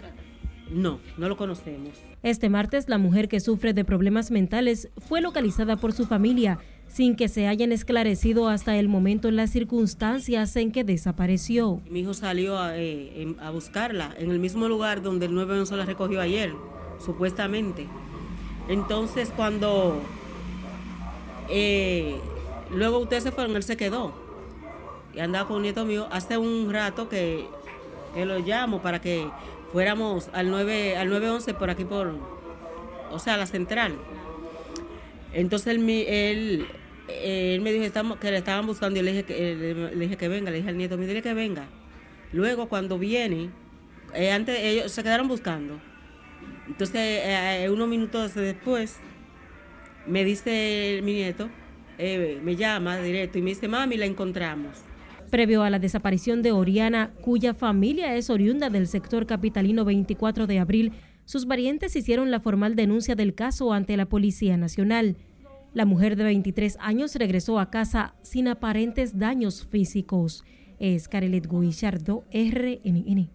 [0.74, 1.92] No, no lo conocemos.
[2.24, 6.58] Este martes, la mujer que sufre de problemas mentales fue localizada por su familia
[6.88, 11.80] sin que se hayan esclarecido hasta el momento las circunstancias en que desapareció.
[11.88, 15.86] Mi hijo salió a, eh, a buscarla en el mismo lugar donde el 911 la
[15.86, 16.52] recogió ayer,
[16.98, 17.86] supuestamente.
[18.68, 20.02] Entonces, cuando
[21.50, 22.16] eh,
[22.72, 24.12] luego ustedes se fueron, él se quedó
[25.14, 26.08] y andaba con un nieto mío.
[26.10, 27.46] Hace un rato que,
[28.14, 29.28] que lo llamo para que
[29.74, 32.16] fuéramos al 9 al 911 por aquí por,
[33.10, 33.96] o sea, la central.
[35.32, 36.66] Entonces él, él,
[37.08, 40.28] él me dijo que le estaban buscando y le dije, que, eh, le, dije que
[40.28, 41.66] venga, le dije al nieto, mío, dile que venga.
[42.32, 43.50] Luego cuando viene,
[44.14, 45.80] eh, antes ellos se quedaron buscando.
[46.68, 49.00] Entonces eh, unos minutos después
[50.06, 51.50] me dice mi nieto
[51.98, 54.78] eh, me llama directo y me dice, mami, la encontramos.
[55.34, 60.60] Previo a la desaparición de Oriana, cuya familia es oriunda del sector capitalino 24 de
[60.60, 60.92] abril,
[61.24, 65.16] sus parientes hicieron la formal denuncia del caso ante la Policía Nacional.
[65.72, 70.44] La mujer de 23 años regresó a casa sin aparentes daños físicos.
[70.78, 73.28] Es Carelet Guillardo, RNN.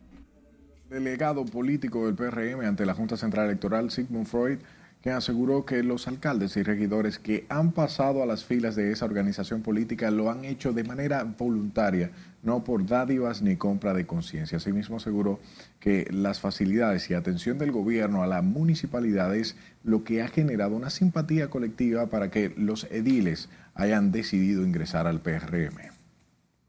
[0.90, 4.60] Delegado político del PRM ante la Junta Central Electoral, Sigmund Freud,
[5.02, 9.06] que aseguró que los alcaldes y regidores que han pasado a las filas de esa
[9.06, 12.12] organización política lo han hecho de manera voluntaria,
[12.44, 14.58] no por dádivas ni compra de conciencia.
[14.58, 15.40] Asimismo aseguró
[15.80, 20.76] que las facilidades y atención del gobierno a la municipalidad es lo que ha generado
[20.76, 26.00] una simpatía colectiva para que los ediles hayan decidido ingresar al PRM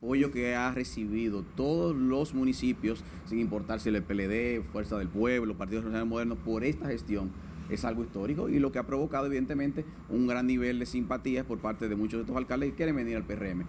[0.01, 5.59] apoyo que ha recibido todos los municipios, sin importar si el PLD, Fuerza del Pueblo,
[5.59, 7.31] Partido Nacional Moderno, por esta gestión
[7.71, 11.59] es algo histórico y lo que ha provocado evidentemente un gran nivel de simpatía por
[11.59, 13.65] parte de muchos de estos alcaldes que quieren venir al PRM.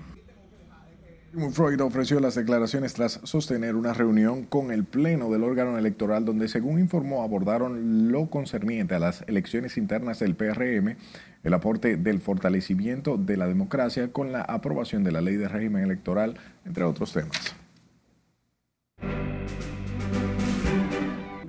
[1.54, 6.50] Freud ofreció las declaraciones tras sostener una reunión con el Pleno del órgano electoral donde,
[6.50, 10.98] según informó, abordaron lo concerniente a las elecciones internas del PRM,
[11.44, 15.84] el aporte del fortalecimiento de la democracia con la aprobación de la ley de régimen
[15.84, 17.61] electoral, entre otros temas.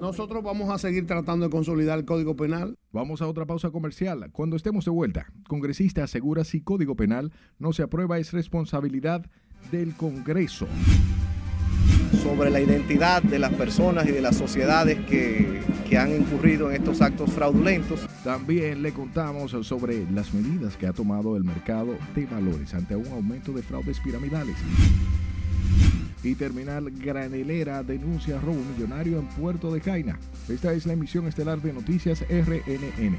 [0.03, 2.77] Nosotros vamos a seguir tratando de consolidar el Código Penal.
[2.91, 4.31] Vamos a otra pausa comercial.
[4.33, 9.25] Cuando estemos de vuelta, congresista asegura si Código Penal no se aprueba es responsabilidad
[9.71, 10.67] del Congreso.
[12.21, 16.79] Sobre la identidad de las personas y de las sociedades que, que han incurrido en
[16.79, 18.01] estos actos fraudulentos.
[18.25, 23.07] También le contamos sobre las medidas que ha tomado el mercado de valores ante un
[23.07, 24.57] aumento de fraudes piramidales.
[26.23, 30.19] Y Terminal Granelera denuncia robo millonario en Puerto de Jaina.
[30.49, 33.19] Esta es la emisión estelar de Noticias RNN.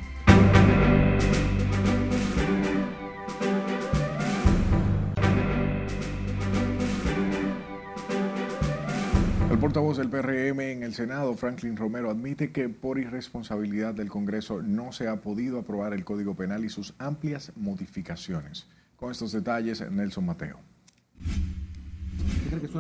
[9.51, 14.61] El portavoz del PRM en el Senado, Franklin Romero, admite que por irresponsabilidad del Congreso
[14.61, 18.67] no se ha podido aprobar el Código Penal y sus amplias modificaciones.
[18.95, 20.59] Con estos detalles, Nelson Mateo.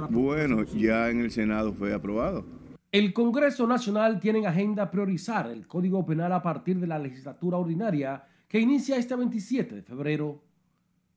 [0.09, 2.45] Bueno, ya en el Senado fue aprobado.
[2.91, 7.57] El Congreso Nacional tiene en agenda priorizar el Código Penal a partir de la legislatura
[7.57, 10.43] ordinaria que inicia este 27 de febrero.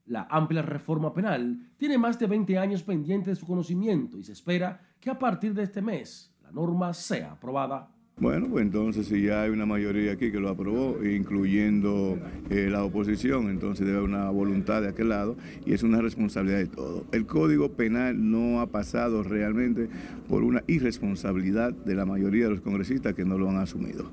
[0.06, 4.32] La amplia reforma penal tiene más de 20 años pendiente de su conocimiento y se
[4.32, 7.95] espera que a partir de este mes la norma sea aprobada.
[8.18, 12.82] Bueno, pues entonces si ya hay una mayoría aquí que lo aprobó, incluyendo eh, la
[12.82, 17.04] oposición, entonces debe haber una voluntad de aquel lado y es una responsabilidad de todo.
[17.12, 19.90] El Código Penal no ha pasado realmente
[20.30, 24.10] por una irresponsabilidad de la mayoría de los congresistas que no lo han asumido.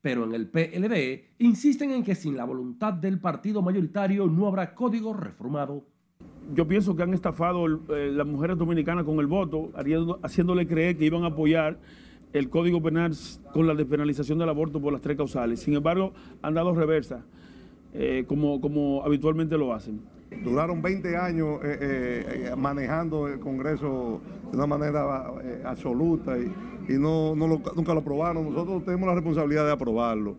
[0.00, 4.76] Pero en el PLD insisten en que sin la voluntad del partido mayoritario no habrá
[4.76, 5.84] código reformado.
[6.54, 9.72] Yo pienso que han estafado eh, las mujeres dominicanas con el voto,
[10.22, 11.78] haciéndole creer que iban a apoyar
[12.32, 13.12] el Código Penal
[13.52, 15.60] con la despenalización del aborto por las tres causales.
[15.60, 16.12] Sin embargo,
[16.42, 17.22] han dado reversa,
[17.92, 20.00] eh, como, como habitualmente lo hacen.
[20.44, 25.24] Duraron 20 años eh, eh, manejando el Congreso de una manera
[25.64, 26.52] absoluta y,
[26.98, 28.52] no, nunca lo aprobaron.
[28.52, 30.36] Nosotros tenemos la responsabilidad de aprobarlo.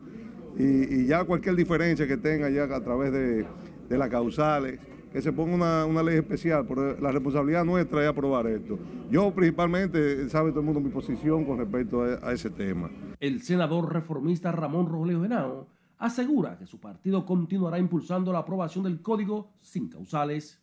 [0.57, 3.45] Y, ya cualquier diferencia que tenga ya a través de,
[3.89, 4.79] de las causales,
[5.11, 8.79] que se ponga una, ley especial, porque la responsabilidad nuestra es aprobar esto.
[9.09, 12.89] Yo principalmente, sabe todo el mundo mi posición con respecto a, ese tema.
[13.19, 19.01] El senador reformista Ramón Rogelio Genao asegura que su partido continuará impulsando la aprobación del
[19.01, 20.59] código sin causales.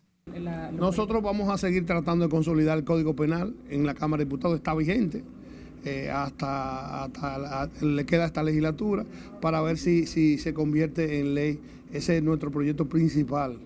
[0.73, 3.55] Nosotros vamos a seguir tratando de consolidar el código penal.
[3.69, 5.23] En la Cámara de Diputados está vigente.
[5.85, 7.07] Eh, hasta,
[7.81, 9.05] le queda esta legislatura
[9.41, 11.59] para ver si, si se convierte en ley.
[11.93, 13.57] Ese es nuestro proyecto principal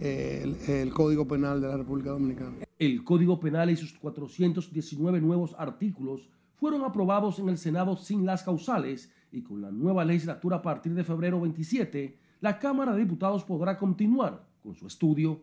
[0.00, 2.56] el, Código Penal de la República Dominicana.
[2.78, 8.42] El Código Penal y sus 419 nuevos artículos fueron aprobados en el Senado sin las
[8.42, 13.44] causales y con la nueva legislatura a partir de febrero 27, la Cámara de Diputados
[13.44, 15.42] podrá continuar con su estudio.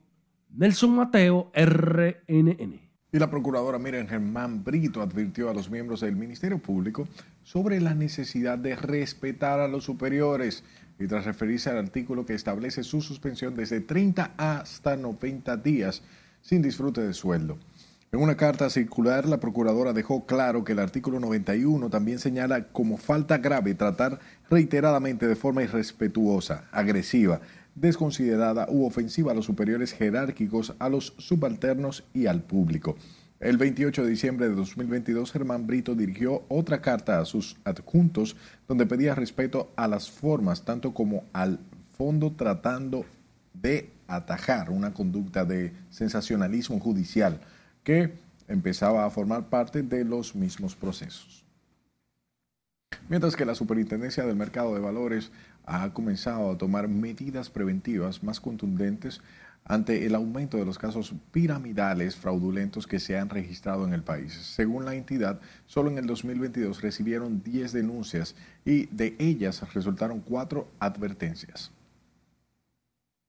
[0.49, 2.85] Nelson Mateo, RNN.
[3.11, 7.07] Y la procuradora Miriam Germán Brito advirtió a los miembros del Ministerio Público
[7.43, 10.65] sobre la necesidad de respetar a los superiores
[10.99, 16.01] y tras referirse al artículo que establece su suspensión desde 30 hasta 90 días
[16.41, 17.57] sin disfrute de sueldo.
[18.11, 22.97] En una carta circular, la procuradora dejó claro que el artículo 91 también señala como
[22.97, 24.19] falta grave tratar
[24.49, 27.41] reiteradamente de forma irrespetuosa, agresiva,
[27.75, 32.95] desconsiderada u ofensiva a los superiores jerárquicos, a los subalternos y al público.
[33.41, 38.85] El 28 de diciembre de 2022, Germán Brito dirigió otra carta a sus adjuntos donde
[38.85, 41.59] pedía respeto a las formas, tanto como al
[41.97, 43.05] fondo tratando
[43.53, 47.41] de atajar una conducta de sensacionalismo judicial
[47.83, 48.13] que
[48.47, 51.43] empezaba a formar parte de los mismos procesos.
[53.09, 55.31] Mientras que la Superintendencia del Mercado de Valores
[55.65, 59.21] ha comenzado a tomar medidas preventivas más contundentes
[59.65, 64.33] ante el aumento de los casos piramidales fraudulentos que se han registrado en el país.
[64.33, 70.67] Según la entidad, solo en el 2022 recibieron 10 denuncias y de ellas resultaron cuatro
[70.79, 71.71] advertencias.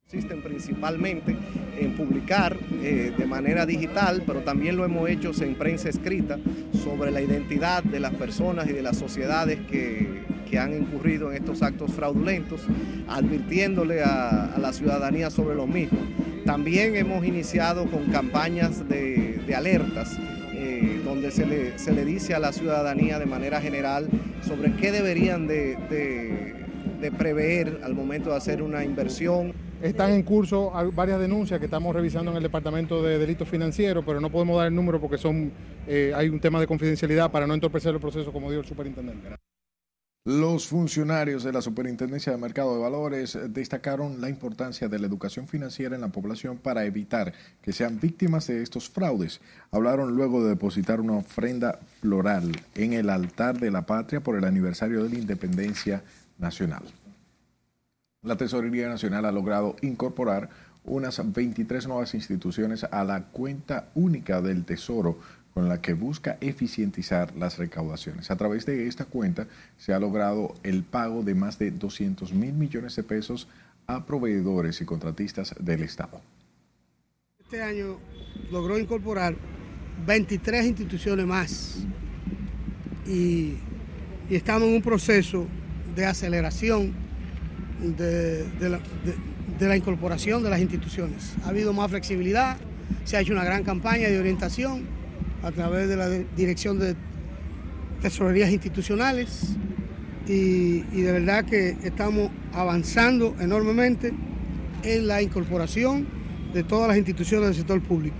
[0.09, 1.37] Consisten principalmente
[1.81, 6.39] en publicar eh, de manera digital, pero también lo hemos hecho en prensa escrita,
[6.85, 11.39] sobre la identidad de las personas y de las sociedades que, que han incurrido en
[11.39, 12.61] estos actos fraudulentos,
[13.09, 16.03] advirtiéndole a, a la ciudadanía sobre los mismos.
[16.47, 20.17] También hemos iniciado con campañas de, alertas
[20.55, 24.09] eh, donde se le, se le, dice a la ciudadanía de manera general
[24.47, 26.55] sobre qué deberían de, de,
[27.01, 29.55] de prever al momento de hacer una inversión.
[29.83, 34.21] Están en curso varias denuncias que estamos revisando en el Departamento de Delitos Financieros, pero
[34.21, 35.51] no podemos dar el número porque son,
[35.89, 39.46] eh, hay un tema de confidencialidad para no entorpecer el proceso, como dijo el superintendente.
[40.27, 45.47] Los funcionarios de la Superintendencia de Mercado de Valores destacaron la importancia de la educación
[45.47, 49.41] financiera en la población para evitar que sean víctimas de estos fraudes.
[49.71, 54.45] Hablaron luego de depositar una ofrenda floral en el altar de la patria por el
[54.45, 56.03] aniversario de la independencia
[56.39, 56.83] nacional.
[58.23, 60.51] La Tesorería Nacional ha logrado incorporar
[60.83, 65.19] unas 23 nuevas instituciones a la cuenta única del Tesoro
[65.57, 68.31] con la que busca eficientizar las recaudaciones.
[68.31, 69.47] A través de esta cuenta
[69.79, 73.49] se ha logrado el pago de más de 200 mil millones de pesos
[73.87, 76.21] a proveedores y contratistas del Estado.
[77.43, 77.97] Este año
[78.53, 79.35] logró incorporar
[80.07, 81.79] 23 instituciones más
[83.07, 83.55] y,
[84.29, 85.47] estamos en un proceso
[85.95, 86.93] de aceleración
[87.81, 88.79] de, la,
[89.59, 91.33] de la incorporación de las instituciones.
[91.47, 92.59] Ha habido más flexibilidad,
[93.05, 95.06] se ha hecho una gran campaña de orientación
[95.43, 96.97] a través de la Dirección de
[98.01, 99.57] Tesorerías Institucionales
[100.27, 104.13] y, de verdad que estamos avanzando enormemente
[104.83, 106.07] en la incorporación
[106.53, 108.17] de todas las instituciones del sector público.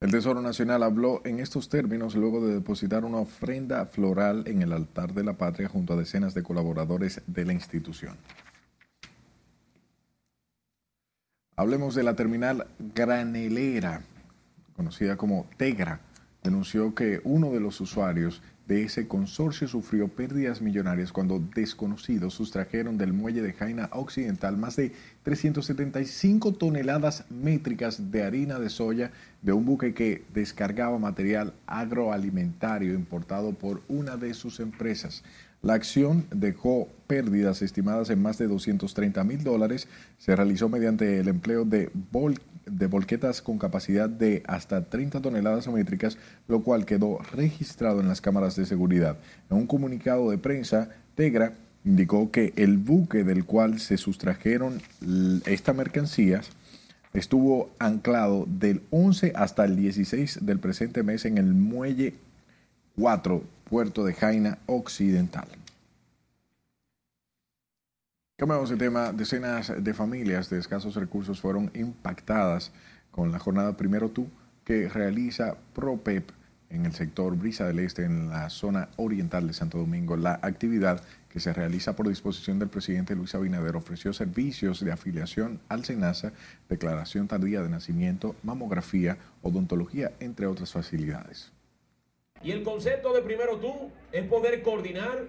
[0.00, 4.72] El Tesoro Nacional habló en estos términos luego de depositar una ofrenda floral en el
[4.72, 8.16] altar de la patria junto a decenas de colaboradores de la institución.
[11.56, 14.04] Hablemos de la terminal granelera
[14.78, 15.98] conocida como Tegra,
[16.44, 22.96] denunció que uno de los usuarios de ese consorcio sufrió pérdidas millonarias cuando desconocidos sustrajeron
[22.96, 24.92] del muelle de Jaina Occidental más de
[25.24, 29.10] 375 toneladas métricas de harina de soya
[29.42, 35.24] de un buque que descargaba material agroalimentario importado por una de sus empresas.
[35.60, 39.88] La acción dejó pérdidas estimadas en más de 230 mil dólares.
[40.18, 45.66] Se realizó mediante el empleo de, vol de volquetas con capacidad de hasta 30 toneladas
[45.68, 49.16] métricas, lo cual quedó registrado en las cámaras de seguridad.
[49.50, 51.54] En un comunicado de prensa, Tegra
[51.84, 54.80] indicó que el buque del cual se sustrajeron
[55.46, 56.50] estas mercancías
[57.14, 62.14] estuvo anclado del 11 hasta el 16 del presente mes en el muelle
[62.96, 65.46] 4 puerto de Jaina Occidental.
[68.36, 69.12] Cambiamos de tema.
[69.12, 72.72] Decenas de familias de escasos recursos fueron impactadas
[73.10, 74.28] con la jornada Primero Tú
[74.64, 76.30] que realiza ProPEP
[76.70, 80.16] en el sector Brisa del Este, en la zona oriental de Santo Domingo.
[80.16, 85.60] La actividad que se realiza por disposición del presidente Luis Abinader ofreció servicios de afiliación
[85.68, 86.32] al SENASA,
[86.68, 91.57] declaración tardía de nacimiento, mamografía, odontología, entre otras facilidades.
[92.42, 95.26] Y el concepto de primero tú es poder coordinar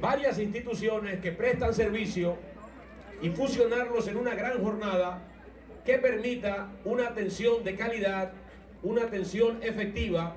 [0.00, 2.36] varias instituciones que prestan servicio
[3.20, 5.22] y fusionarlos en una gran jornada
[5.84, 8.32] que permita una atención de calidad,
[8.82, 10.34] una atención efectiva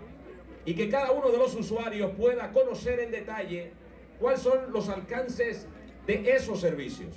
[0.66, 3.72] y que cada uno de los usuarios pueda conocer en detalle
[4.20, 5.68] cuáles son los alcances
[6.06, 7.16] de esos servicios.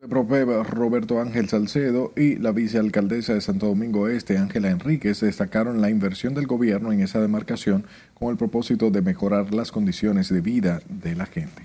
[0.00, 5.88] Propeba Roberto Ángel Salcedo y la vicealcaldesa de Santo Domingo Este, Ángela Enríquez, destacaron la
[5.88, 10.80] inversión del gobierno en esa demarcación con el propósito de mejorar las condiciones de vida
[10.88, 11.62] de la gente.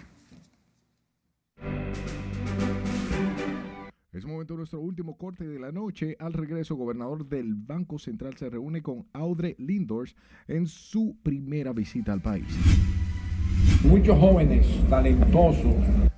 [4.13, 6.15] Es momento de nuestro último corte de la noche.
[6.19, 10.15] Al regreso, gobernador del Banco Central se reúne con Audre Lindors
[10.47, 12.45] en su primera visita al país.
[13.83, 15.73] Muchos jóvenes talentosos.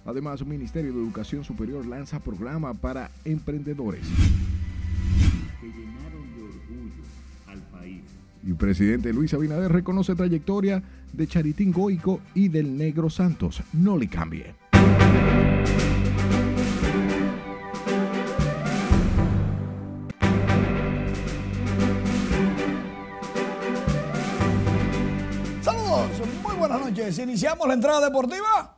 [0.06, 4.02] Además, el Ministerio de Educación Superior lanza programa para emprendedores.
[5.62, 7.04] Que llenaron de orgullo
[7.48, 8.02] al país.
[8.46, 10.84] Y el presidente Luis Abinader reconoce trayectoria
[11.14, 13.64] de Charitín Goico y del Negro Santos.
[13.72, 14.63] No le cambie.
[27.04, 28.78] Iniciamos la entrada deportiva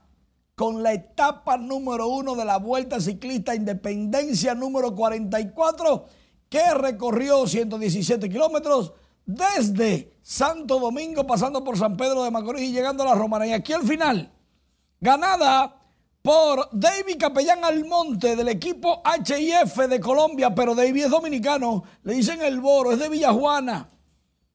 [0.56, 6.08] con la etapa número uno de la Vuelta Ciclista Independencia número 44,
[6.50, 8.94] que recorrió 117 kilómetros
[9.28, 13.46] desde Santo Domingo, pasando por San Pedro de Macorís y llegando a la Romana.
[13.46, 14.32] Y aquí al final,
[15.00, 15.78] ganada
[16.24, 22.42] por David Capellán Almonte del equipo HIF de Colombia, pero David es dominicano, le dicen
[22.42, 23.92] el Boro, es de Villajuana.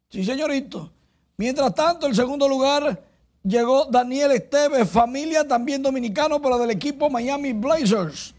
[0.08, 0.92] Sí, señorito.
[1.36, 3.09] Mientras tanto, el segundo lugar
[3.42, 8.34] llegó Daniel Esteves, familia también dominicano, pero del equipo Miami Blazers.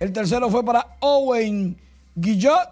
[0.00, 1.80] El tercero fue para Owen
[2.14, 2.68] Guillot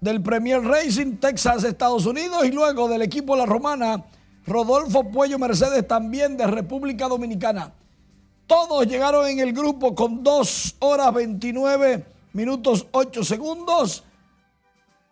[0.00, 4.04] del Premier Racing, Texas, Estados Unidos, y luego del equipo La Romana,
[4.46, 7.72] Rodolfo Puello Mercedes, también de República Dominicana.
[8.46, 14.02] Todos llegaron en el grupo con 2 horas 29 minutos 8 segundos,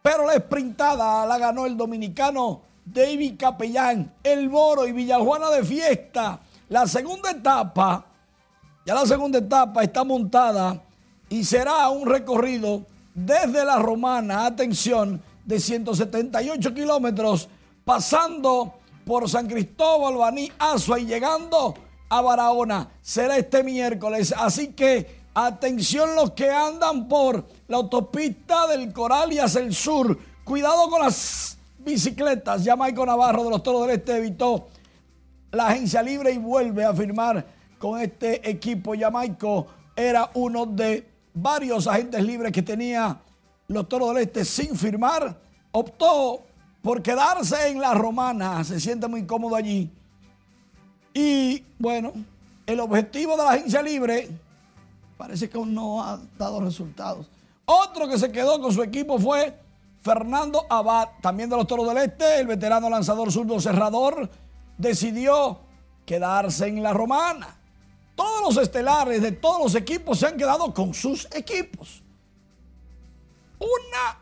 [0.03, 6.41] pero la sprintada la ganó el dominicano David Capellán, El Boro y Villajuana de fiesta.
[6.69, 8.05] La segunda etapa,
[8.87, 10.83] ya la segunda etapa está montada
[11.29, 17.49] y será un recorrido desde la Romana, atención, de 178 kilómetros,
[17.85, 18.75] pasando
[19.05, 21.75] por San Cristóbal, Baní, Azua y llegando
[22.09, 22.89] a Barahona.
[23.03, 24.35] Será este miércoles.
[24.37, 30.19] Así que atención los que andan por la autopista del Coral y hacia el sur.
[30.45, 32.65] Cuidado con las bicicletas.
[32.65, 34.69] Ya Maico Navarro de los Toros del Este evitó
[35.53, 37.47] la agencia libre y vuelve a firmar
[37.79, 38.95] con este equipo.
[38.95, 39.67] Ya Maico
[39.97, 43.21] era uno de varios agentes libres que tenía
[43.69, 45.39] los Toros del Este sin firmar.
[45.73, 46.45] Optó
[46.83, 48.63] por quedarse en la romana.
[48.65, 49.91] Se siente muy cómodo allí.
[51.13, 52.13] Y bueno,
[52.67, 54.29] el objetivo de la agencia libre
[55.17, 57.29] parece que aún no ha dado resultados.
[57.65, 59.55] Otro que se quedó con su equipo fue
[60.01, 64.31] Fernando Abad, también de los Toros del Este, el veterano lanzador zurdo cerrador,
[64.79, 65.61] decidió
[66.07, 67.57] quedarse en la romana.
[68.15, 72.03] Todos los estelares de todos los equipos se han quedado con sus equipos.
[73.59, 74.19] Una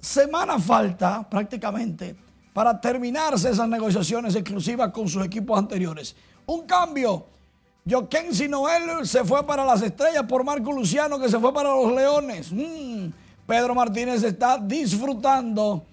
[0.00, 2.16] semana falta prácticamente
[2.54, 6.16] para terminarse esas negociaciones exclusivas con sus equipos anteriores.
[6.46, 7.26] Un cambio.
[7.88, 11.92] Joaquín Noel se fue para las estrellas por Marco Luciano que se fue para los
[11.92, 12.50] Leones.
[12.50, 13.25] Mm.
[13.46, 15.84] Pedro Martínez está disfrutando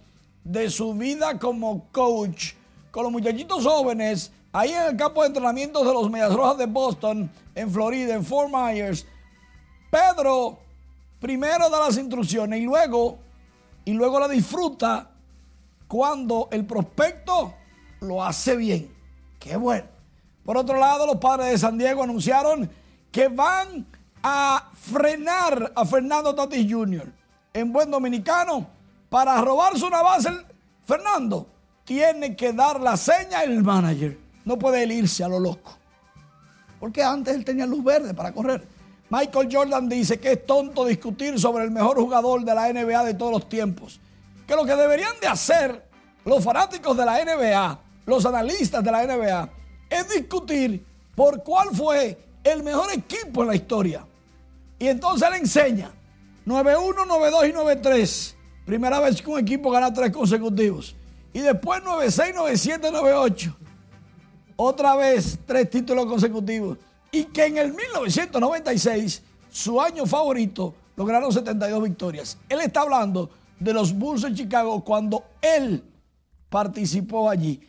[0.44, 2.54] de su vida como coach
[2.90, 6.66] con los muchachitos jóvenes ahí en el campo de entrenamiento de los Medias Rojas de
[6.66, 9.06] Boston, en Florida, en Fort Myers.
[9.92, 10.58] Pedro
[11.20, 13.20] primero da las instrucciones y luego,
[13.86, 15.12] y luego la disfruta
[15.88, 17.54] cuando el prospecto
[18.02, 18.92] lo hace bien.
[19.40, 19.88] Qué bueno.
[20.44, 22.70] Por otro lado, los padres de San Diego anunciaron
[23.12, 23.86] que van
[24.24, 27.23] a frenar a Fernando Tatis Jr.
[27.54, 28.68] en buen dominicano
[29.10, 30.30] para robarse una base.
[30.86, 31.48] Fernando
[31.86, 34.18] tiene que dar la seña el manager.
[34.46, 35.78] No puede irse a lo loco.
[36.80, 38.68] Porque antes él tenía luz verde para correr.
[39.10, 43.14] Michael Jordan dice que es tonto discutir sobre el mejor jugador de la NBA de
[43.14, 44.00] todos los tiempos
[44.48, 45.84] que lo que deberían de hacer
[46.26, 49.50] los fanáticos de la NBA, los analistas de la NBA,
[49.90, 50.86] es discutir
[51.16, 54.06] por cuál fue el mejor equipo en la historia.
[54.80, 55.92] Y entonces él enseña
[56.46, 58.34] 9-1, 9-2 y 9-3.
[58.66, 60.96] Primera vez que un equipo gana tres consecutivos.
[61.34, 63.56] Y después 9-6, 9-7, 9-8.
[64.56, 66.78] Otra vez tres títulos consecutivos.
[67.12, 72.38] Y que en el 1996, su año favorito, lograron 72 victorias.
[72.50, 73.30] Él está hablando
[73.60, 75.84] de los Bulls de Chicago cuando él
[76.50, 77.60] participó allí.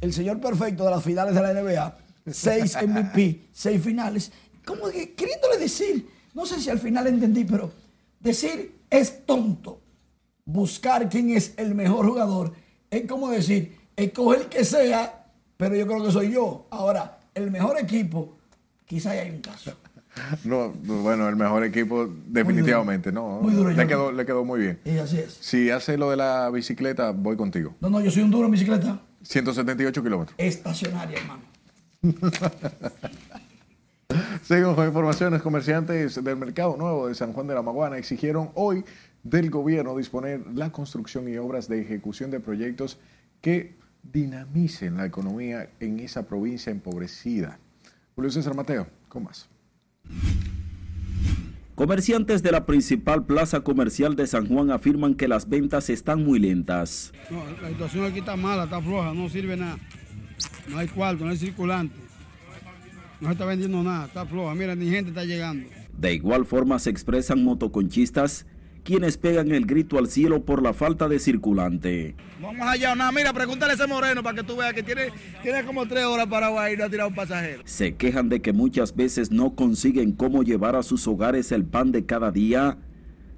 [0.00, 4.32] El señor perfecto de las finales de la NBA, seis MVP, seis finales.
[4.64, 7.70] Como que queriéndole decir, no sé si al final entendí, pero
[8.22, 9.80] decir es tonto.
[10.44, 12.52] Buscar quién es el mejor jugador
[12.92, 15.24] es como decir, escoge el que sea,
[15.56, 16.66] pero yo creo que soy yo.
[16.70, 18.36] Ahora, el mejor equipo,
[18.84, 19.72] quizá hay un caso.
[20.44, 23.40] No, bueno, el mejor equipo definitivamente, no.
[23.74, 24.78] le, quedó, le quedó muy bien.
[24.84, 25.38] Y así es.
[25.40, 27.74] Si hace lo de la bicicleta, voy contigo.
[27.80, 29.00] No, no, yo soy un duro en bicicleta.
[29.22, 30.34] 178 kilómetros.
[30.36, 31.42] Estacionaria, hermano.
[34.42, 35.42] Seguimos con informaciones.
[35.42, 38.84] Comerciantes del mercado nuevo de San Juan de la Maguana exigieron hoy
[39.22, 42.98] del gobierno disponer la construcción y obras de ejecución de proyectos
[43.40, 47.58] que dinamicen la economía en esa provincia empobrecida.
[48.14, 49.48] Julio César Mateo, con más.
[51.74, 56.38] Comerciantes de la principal plaza comercial de San Juan afirman que las ventas están muy
[56.38, 57.12] lentas.
[57.30, 59.78] No, la situación aquí está mala, está floja, no sirve nada.
[60.68, 61.94] No hay cuarto, no hay circulante.
[63.22, 64.52] No se está vendiendo nada, está floja.
[64.56, 65.68] Mira, ni gente está llegando.
[65.96, 68.46] De igual forma se expresan motoconchistas
[68.82, 72.16] quienes pegan el grito al cielo por la falta de circulante.
[72.40, 75.10] Vamos allá, nada, mira, pregúntale a ese moreno para que tú veas que tiene,
[75.40, 77.62] tiene como tres horas para ir a tirar un pasajero.
[77.64, 81.92] Se quejan de que muchas veces no consiguen cómo llevar a sus hogares el pan
[81.92, 82.76] de cada día,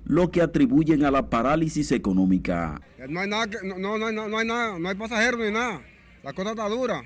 [0.06, 2.80] lo que atribuyen a la parálisis económica.
[3.06, 5.82] No hay nada, no, no, no, no hay nada, no hay pasajeros ni nada.
[6.22, 7.02] La cosa está dura.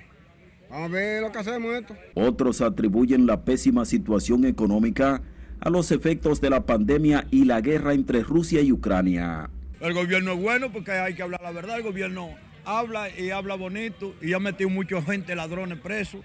[0.71, 1.95] Vamos a ver lo que hacemos esto.
[2.15, 5.23] Otros atribuyen la pésima situación económica
[5.61, 9.51] a los efectos de la pandemia y la guerra entre Rusia y Ucrania.
[9.81, 11.79] El gobierno es bueno porque hay que hablar la verdad.
[11.79, 12.31] El gobierno
[12.65, 16.21] habla y habla bonito y ha metido mucha gente, ladrones presos,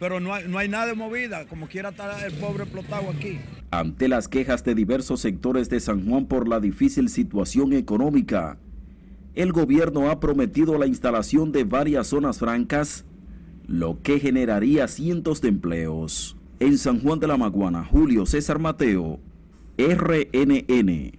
[0.00, 3.38] pero no hay, no hay nada de movida, como quiera estar el pobre explotado aquí.
[3.70, 8.58] Ante las quejas de diversos sectores de San Juan por la difícil situación económica,
[9.34, 13.04] el gobierno ha prometido la instalación de varias zonas francas,
[13.66, 16.36] lo que generaría cientos de empleos.
[16.60, 19.18] En San Juan de la Maguana, Julio César Mateo,
[19.76, 21.12] RNN.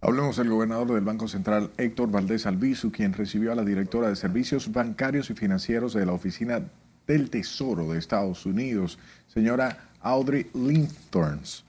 [0.00, 4.16] Hablemos del gobernador del Banco Central, Héctor Valdés Albizu, quien recibió a la directora de
[4.16, 6.62] Servicios Bancarios y Financieros de la Oficina
[7.06, 11.64] del Tesoro de Estados Unidos, señora Audrey Linthorns.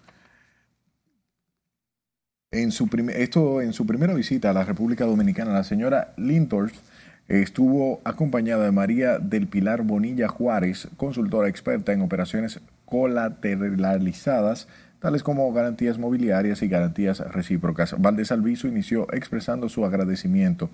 [2.52, 6.82] En su esto en su primera visita a la República Dominicana, la señora Linthorns
[7.28, 14.68] estuvo acompañada de María del Pilar Bonilla Juárez, consultora experta en operaciones colateralizadas,
[15.00, 17.96] tales como garantías mobiliarias y garantías recíprocas.
[18.00, 20.70] Valdés Alviso inició expresando su agradecimiento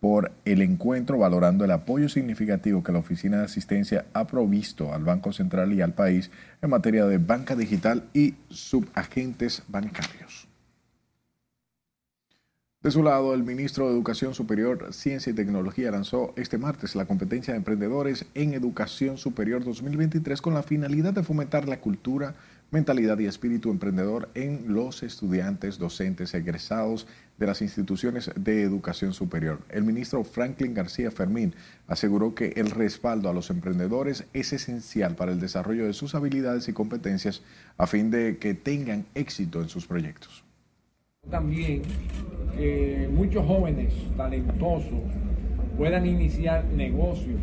[0.00, 5.02] por el encuentro, valorando el apoyo significativo que la Oficina de Asistencia ha provisto al
[5.02, 6.30] Banco Central y al país
[6.62, 10.47] en materia de banca digital y subagentes bancarios.
[12.80, 17.06] De su lado, el ministro de Educación Superior, Ciencia y Tecnología lanzó este martes la
[17.06, 22.36] competencia de emprendedores en Educación Superior 2023 con la finalidad de fomentar la cultura,
[22.70, 29.58] mentalidad y espíritu emprendedor en los estudiantes, docentes, egresados de las instituciones de educación superior.
[29.70, 31.56] El ministro Franklin García Fermín
[31.88, 36.68] aseguró que el respaldo a los emprendedores es esencial para el desarrollo de sus habilidades
[36.68, 37.42] y competencias
[37.76, 40.44] a fin de que tengan éxito en sus proyectos.
[41.30, 41.82] También
[42.56, 45.00] que muchos jóvenes talentosos
[45.76, 47.40] puedan iniciar negocios,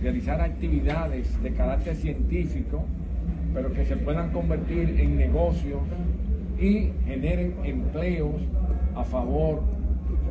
[0.00, 2.84] realizar actividades de carácter científico,
[3.52, 5.80] pero que se puedan convertir en negocios
[6.60, 8.36] y generen empleos
[8.94, 9.62] a favor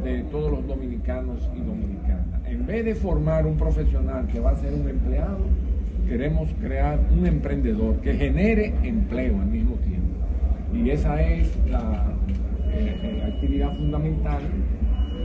[0.03, 2.41] de todos los dominicanos y dominicanas.
[2.45, 5.39] En vez de formar un profesional que va a ser un empleado,
[6.07, 10.07] queremos crear un emprendedor que genere empleo al mismo tiempo.
[10.73, 12.05] Y esa es la
[12.80, 14.41] eh, actividad fundamental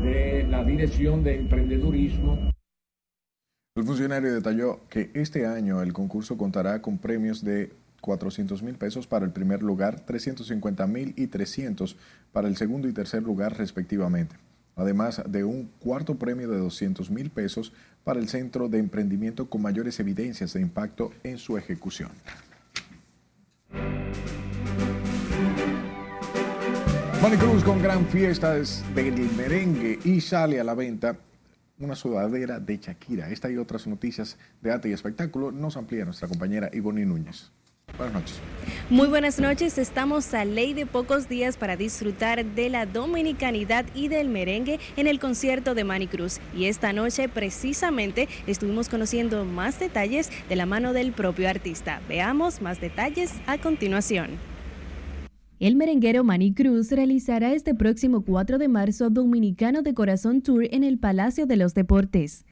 [0.03, 2.53] de la Dirección de Emprendedurismo.
[3.75, 7.73] El funcionario detalló que este año el concurso contará con premios de
[8.03, 11.97] 400 mil pesos para el primer lugar, 350 mil y 300
[12.33, 14.37] para el segundo y tercer lugar respectivamente,
[14.77, 17.73] además de un cuarto premio de 200 mil pesos
[18.05, 22.11] para el centro de emprendimiento con mayores evidencias de impacto en su ejecución.
[27.23, 31.17] Cruz con gran fiesta del merengue y sale a la venta
[31.79, 33.31] una sudadera de Shakira.
[33.31, 37.51] Esta y otras noticias de arte y espectáculo nos amplía nuestra compañera Ivonne Núñez.
[37.97, 38.41] Buenas noches.
[38.91, 39.79] Muy buenas noches.
[39.79, 45.07] Estamos a ley de pocos días para disfrutar de la dominicanidad y del merengue en
[45.07, 46.41] el concierto de Manny Cruz.
[46.55, 52.03] Y esta noche precisamente estuvimos conociendo más detalles de la mano del propio artista.
[52.09, 54.52] Veamos más detalles a continuación.
[55.63, 60.83] El merenguero Manny Cruz realizará este próximo 4 de marzo Dominicano de Corazón Tour en
[60.83, 62.45] el Palacio de los Deportes.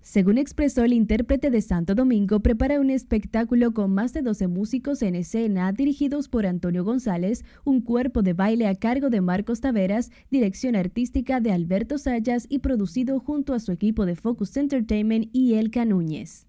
[0.00, 5.02] Según expresó el intérprete de Santo Domingo, prepara un espectáculo con más de 12 músicos
[5.02, 10.10] en escena dirigidos por Antonio González, un cuerpo de baile a cargo de Marcos Taveras,
[10.28, 15.54] dirección artística de Alberto Sayas y producido junto a su equipo de Focus Entertainment y
[15.54, 16.48] Elka Núñez.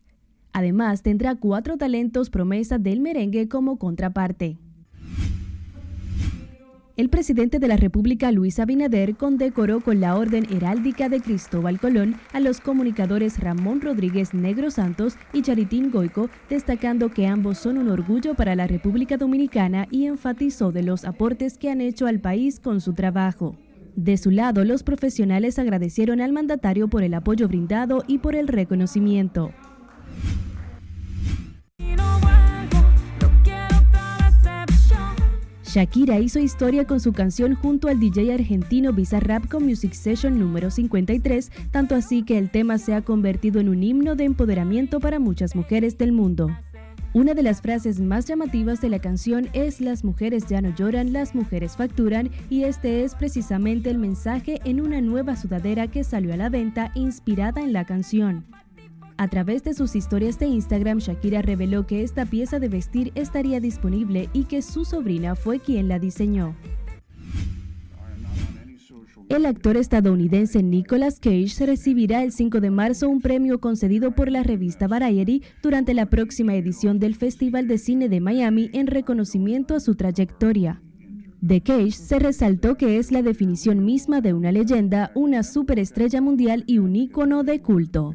[0.51, 4.57] Además, tendrá cuatro talentos promesa del merengue como contraparte.
[6.97, 12.15] El presidente de la República, Luis Abinader, condecoró con la Orden Heráldica de Cristóbal Colón
[12.31, 17.89] a los comunicadores Ramón Rodríguez Negro Santos y Charitín Goico, destacando que ambos son un
[17.89, 22.61] orgullo para la República Dominicana y enfatizó de los aportes que han hecho al país
[22.61, 23.57] con su trabajo.
[23.97, 28.47] De su lado, los profesionales agradecieron al mandatario por el apoyo brindado y por el
[28.47, 29.51] reconocimiento.
[35.75, 40.71] Shakira hizo historia con su canción junto al DJ argentino Bizarrap con Music Session número
[40.71, 45.19] 53, tanto así que el tema se ha convertido en un himno de empoderamiento para
[45.19, 46.49] muchas mujeres del mundo.
[47.11, 51.11] Una de las frases más llamativas de la canción es Las mujeres ya no lloran,
[51.11, 56.33] las mujeres facturan y este es precisamente el mensaje en una nueva sudadera que salió
[56.33, 58.45] a la venta inspirada en la canción.
[59.17, 63.61] A través de sus historias de Instagram, Shakira reveló que esta pieza de vestir estaría
[63.61, 66.55] disponible y que su sobrina fue quien la diseñó.
[69.29, 74.43] El actor estadounidense Nicolas Cage recibirá el 5 de marzo un premio concedido por la
[74.43, 79.79] revista Variety durante la próxima edición del Festival de Cine de Miami en reconocimiento a
[79.79, 80.81] su trayectoria.
[81.41, 86.63] De Cage se resaltó que es la definición misma de una leyenda, una superestrella mundial
[86.67, 88.13] y un ícono de culto.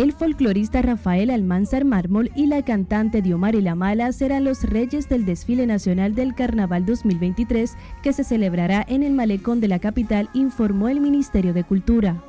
[0.00, 5.26] El folclorista Rafael Almanzar Mármol y la cantante Diomari La Mala serán los reyes del
[5.26, 10.88] desfile nacional del Carnaval 2023 que se celebrará en el malecón de la capital, informó
[10.88, 12.24] el Ministerio de Cultura.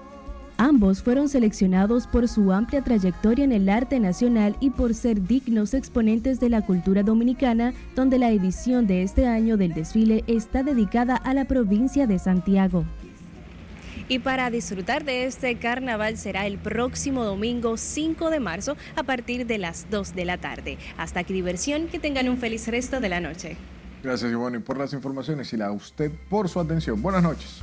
[0.57, 5.73] Ambos fueron seleccionados por su amplia trayectoria en el arte nacional y por ser dignos
[5.73, 11.15] exponentes de la cultura dominicana, donde la edición de este año del desfile está dedicada
[11.15, 12.83] a la provincia de Santiago.
[14.11, 19.45] Y para disfrutar de este carnaval será el próximo domingo 5 de marzo a partir
[19.47, 20.77] de las 2 de la tarde.
[20.97, 23.55] Hasta aquí diversión, que tengan un feliz resto de la noche.
[24.03, 27.01] Gracias, Ivonne, por las informaciones y a usted por su atención.
[27.01, 27.61] Buenas noches.